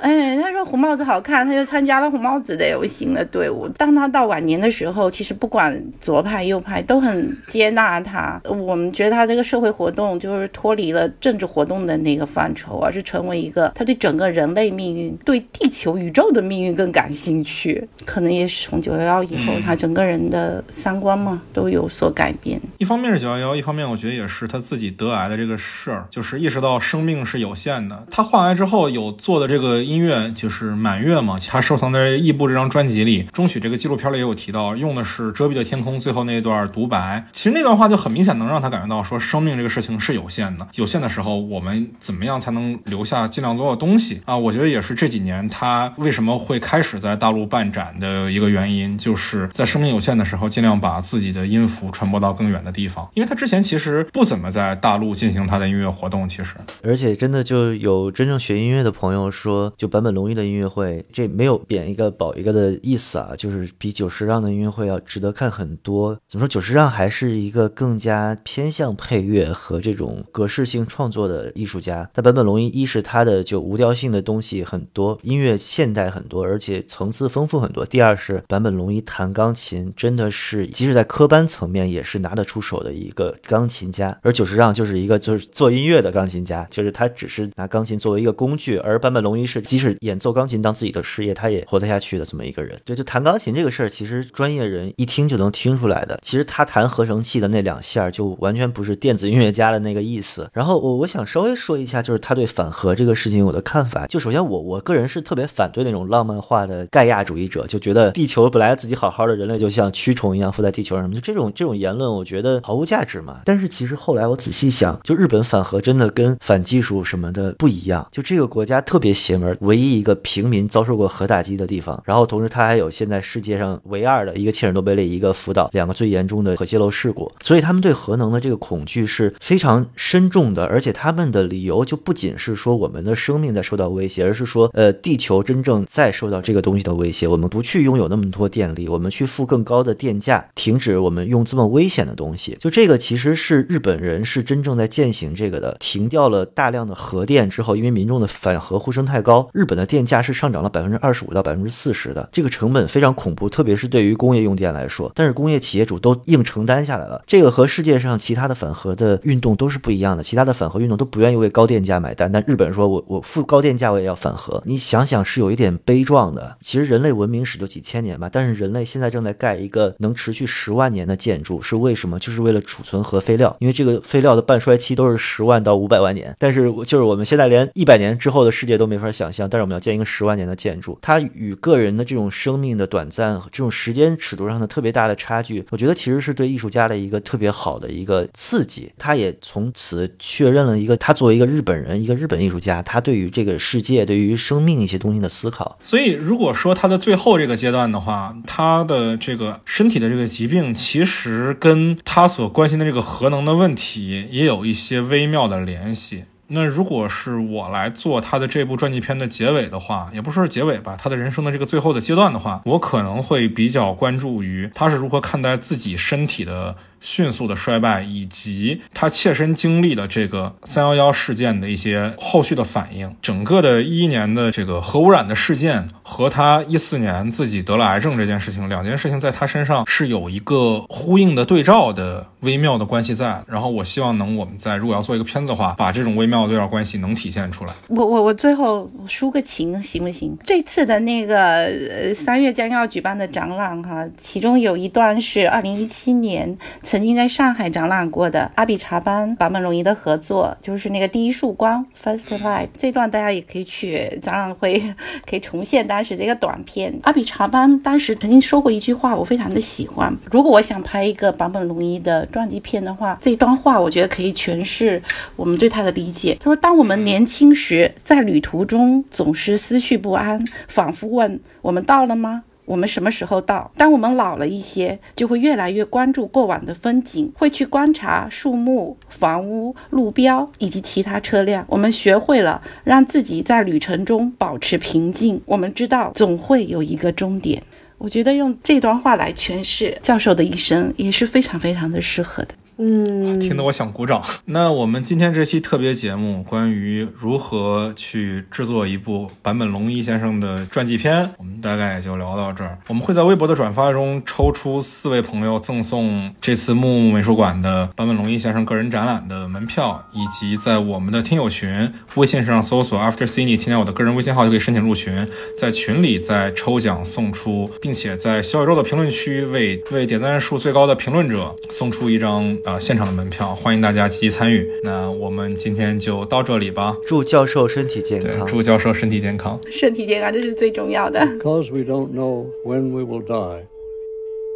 [0.00, 3.68] 哎，他说红帽子好看，他就参加了红帽子的游行的队伍。
[3.76, 8.40] 当他到晚年的时候，其实不管左派右派都很接纳他。
[8.44, 17.86] 我们觉得他这个社会活动就是脱离了政治活动的那个范畴，而是成为一个他对整个人类命运、对地球宇宙的命运更感兴趣。
[18.04, 22.60] 可能也是从九幺幺以后，他整个人的三观嘛都有所改变。
[22.78, 28.06] 一方面是九幺幺，一方面我觉得也是他自己得癌的这个事儿，就是意识到生命是有限的。
[28.10, 33.22] 他患癌之后有做的这个音乐就是《满月》嘛，他收藏在《异步》这张专辑里。
[33.32, 37.26] 中曲这个纪录片里也有提到，用的是遮蔽的天空最后那段独白。
[37.32, 44.36] 其实那段话就很明显能让他感觉到说，生命这个事情是有限的，有限的时候我们怎么样才能留下尽量多的东西啊？
[44.36, 53.08] 我觉得也是这几年他为什么会开始在大陆办展的一个原因，就是在生命有限的时候，尽量把自己的音符传播到更远的地方。
[53.14, 56.54] 因为他之前其实不怎么在大陆进行他的音乐活动，其实。
[56.82, 66.18] 而且真的就有真正学音乐的朋友说，就坂本龙一的音乐会，这没有贬一个保一个的意思啊，就是比久石让的音乐会要值得看很多。
[66.28, 66.48] 怎么说？
[66.48, 72.08] 久石让还是一个更加偏向配乐和这种格式性创作的艺术家。
[72.12, 77.84] 但坂本龙一一是他的就无调性的东西很多，音乐现代很多，而且层次丰富很多。
[77.84, 84.16] 第二是坂本龙一弹钢琴真的是，即使在科班层面也是拿得出手的一个钢琴家。
[84.22, 92.78] 而久石让就是一个就是做音乐的钢琴家，就是他只是拿钢琴作为一个工具，而坂本龙一是即使演奏钢琴当自己的事业，他也活得下去的这么一个人。
[92.84, 96.18] 就就弹钢琴这个事儿，其实专业人一听就能听出来的。
[96.22, 100.48] 其实他弹合成器的那两下就完全不是电子音乐家的那个意思。
[100.52, 104.06] 然后我我想稍微说一下，就是他对反核这个事情我的看法。
[104.06, 113.40] 就首先我我个人是特别反对那种浪漫化的盖亚主义者，就觉得地球本来自己好好的，人类就像蛆虫一样附在地球上，就这种这种言论，我觉得毫无价值嘛。
[113.44, 118.06] 但是其实后来我仔细想，就日本反核真的跟反技术什么的不一样。
[118.10, 142.56] 就这个国家特别邪门，唯一一个平民遭受过核打击的地方，然后同时它还有现在世界上唯二的一个切尔诺贝利，一个福岛，两个最严重的核泄漏事故，所以他们对核能的这个恐惧是非常深重的，而且他们的理由就不仅是说我们的生命在受到威胁，而是说，呃，地球真正在受到这个东西的威胁，我们不去拥有那么多电力，我们去付更高的电价，停止我们用这么危险的东西。
[142.60, 155.10] 就这个其实是日本人是真正在践行这个的，停掉了大量的核电之后，因为民众的反核呼声太高，日本的电价是上涨了百分之二十五到百分之四十的，这个成本非常恐怖，特别是对于工业用电来说。
[155.14, 166.56] 但是工业企业主都硬承担下来了，这个和世界上其他的反核的运动都是不一样的，其他的反核运动都不愿意为高电价买单，但日本说我我付高电价我也要反核，你想想是有一点悲壮的。
[166.60, 172.18] 其实人类文明史就几千年吧，但是人类现在正在盖一个能持续十万年的建筑，是为什么？
[172.18, 188.92] 就是为了储存核废料，因为这个废料的半衰期都是十万到五百万年，但是就是我们现在连一百年之后的世界都没法想象，但是我们要建一个十万年的建筑，它与个人的这种生命的短暂、这种时间尺度上的特别大的差距，我觉得其实是对艺术家的一个特别好的一个刺激。
[188.98, 195.78] 他也从此确认了一个他作为一个日本人、一个日本艺术家，他对于这个世界、对于生命一些东西的思考。
[195.82, 206.24] 所以，如果说他的最后这个阶段的话，他的这个身体的这个疾病，其实跟他所关心的这个核能的问题也有一些微妙的联系。
[206.48, 216.76] 那如果是我来做他的这部传记片的结尾的话，也不说是结尾吧，他的人生的这个最后的阶段的话，我可能会比较关注于他是如何看待自己身体的。
[217.00, 233.42] 迅速的衰败，以及他切身经历的这个三幺幺事件的一些后续的反应，整个的一一年的这个核污染的事件和他一四年自己得了癌症这件事情，两件事情在他身上是有一个呼应的对照的微妙的关系在。
[233.46, 237.72] 然后我希望能我们在如果要做一个片子的话，把这种微妙的对照关系能体现出来。
[237.88, 240.36] 我我我最后抒个情行不行？
[240.44, 246.56] 这次的那个呃三月将要举办的展览哈，其中有一段是二零一七年。
[246.82, 254.94] 曾经在上海展览过的阿比查班坂本龙一的合作，就是那个第一束光 （First Light） 这段，大家也可以去展览会
[255.28, 256.98] 可以重现当时的一个短片。
[257.02, 260.14] 阿比查班当时曾经说过一句话，我非常的喜欢。
[260.30, 265.00] 如果我想拍一个坂本龙一的传记片的话，这段话我觉得可以诠释
[265.36, 266.36] 我们对他的理解。
[266.40, 273.70] 他说：“当我们年轻时，在旅途中总是思绪不安，仿佛问我们到了吗？”我们什么时候到？
[273.76, 281.62] 当我们老了一些，就会越来越关注过往的风景，会去观察树木、房屋、路标以及其他车辆。
[281.68, 285.38] 我们学会了让自己在旅程中保持平静。
[285.44, 287.62] 我们知道总会有一个终点。
[288.04, 292.54] 我觉得用这段话来诠释教授的一生也是非常非常的适合的。
[292.76, 294.22] 嗯，听得我想鼓掌。
[294.46, 302.76] 那我们今天这期特别节目，关于如何去制作一部坂本龙一先生的传记片，我们大概也就聊到这儿。
[302.88, 315.26] 我们会在微博的转发中抽出四位朋友赠送这次木木美术馆的坂本龙一先生个人展览的门票，以及在我们的听友群微信上搜索 After Cine，添加我的个人微信号就可以申请入群，
[315.58, 322.56] 在群里再抽奖送出，并且在小宇宙的评论区为为点赞数最高的评论者送出一张。
[322.63, 324.69] 啊，现场的门票，欢迎大家积极参与。
[324.83, 326.97] 那我们今天就到这里吧。
[327.05, 328.45] 祝教授身体健康。
[328.47, 329.59] 祝教授身体健康。
[329.67, 331.19] 身体健康，这是最重要的。
[331.19, 333.65] Because we don't know when we will die,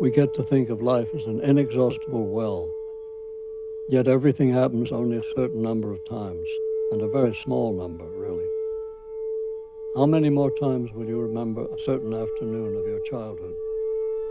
[0.01, 2.67] we get to think of life as an inexhaustible well.
[3.89, 6.47] Yet everything happens only a certain number of times,
[6.91, 8.45] and a very small number, really.
[9.95, 13.55] How many more times will you remember a certain afternoon of your childhood?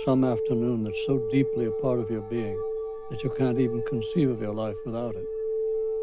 [0.05, 2.57] Some afternoon that's so deeply a part of your being
[3.10, 5.28] that you can't even conceive of your life without it.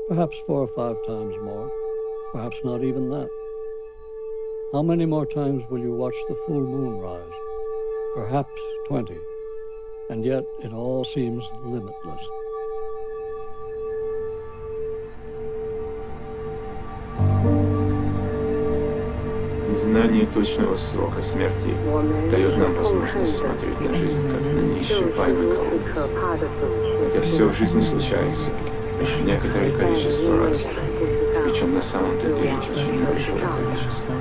[0.08, 1.70] Perhaps four or five times more,
[2.32, 3.28] perhaps not even that.
[4.72, 7.30] How many more times will you watch the full moon rise?
[8.14, 9.18] Perhaps 20.
[10.10, 12.43] And yet it all seems limitless.
[19.84, 21.76] Незнание точного срока смерти
[22.30, 25.84] дает нам возможность смотреть на жизнь как на неисчерпаемый колодец.
[27.04, 28.44] Хотя все в жизни случается,
[29.24, 30.62] некоторое количество раз,
[31.44, 34.14] причем на самом-то деле очень небольшое количество.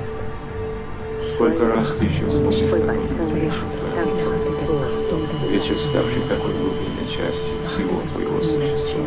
[1.32, 2.60] Сколько раз ты еще вспомнишь
[5.48, 9.06] вечер, ставший такой глубинной частью всего твоего существа,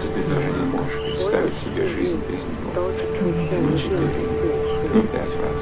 [0.00, 2.90] что ты даже не можешь представить себе жизнь без него.
[3.60, 5.60] Ну, ну, пять раз.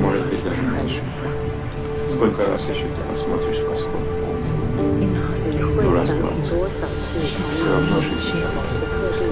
[0.00, 1.02] Может быть, даже меньше.
[2.08, 4.00] Сколько раз еще ты посмотришь в восход
[5.82, 6.44] Ну, раз двадцать.
[6.44, 6.58] Все
[7.72, 9.24] равно жизнь кажется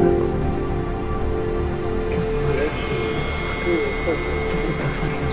[0.00, 0.33] бесконечной.
[4.06, 4.92] 你会甚至可能
[5.24, 5.26] 有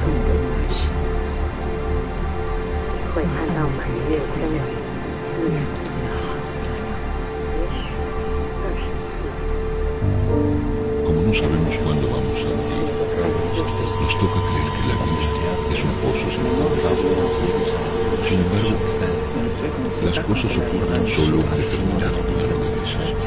[0.00, 0.32] 很美的
[2.88, 4.56] 你会看到满月光，也
[5.44, 5.60] 许
[6.00, 6.64] 二十岁。
[11.04, 12.88] Como no sabemos cuándo vamos a morir,
[14.00, 16.80] nos toca creer que la vida es un pozo sin fondo.
[18.26, 18.72] Sin embargo,
[20.02, 23.26] las cosas ocurren solo un determinado número de veces.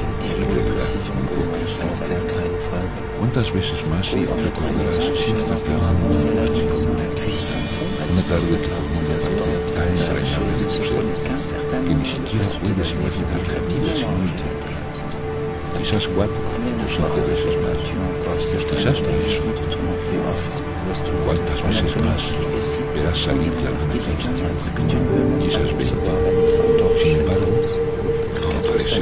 [3.17, 6.15] ¿Cuántas veces más recordarás siempre que amamos
[8.11, 11.05] Una tarde que formó una parte tan entrañable de tu ser
[11.85, 14.49] que ni siquiera puedes imaginar la vida sin ella.
[15.77, 16.38] Quizás cuatro
[16.89, 17.07] można.
[18.39, 19.41] Siadajesz.
[21.25, 22.31] ¿Cuántas veces más
[22.95, 24.17] verás salir la luz del día?
[25.39, 25.83] Quizás 20,
[27.03, 27.47] sin embargo,
[28.41, 29.01] no aparece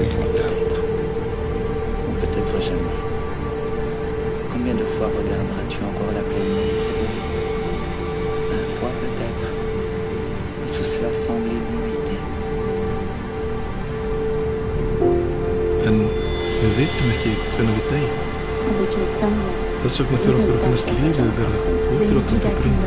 [19.82, 21.57] Þess vegna fyrir okkur að finnast lífið vera
[21.97, 22.80] útrátandi brunn.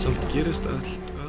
[0.00, 1.19] Samt gerist allt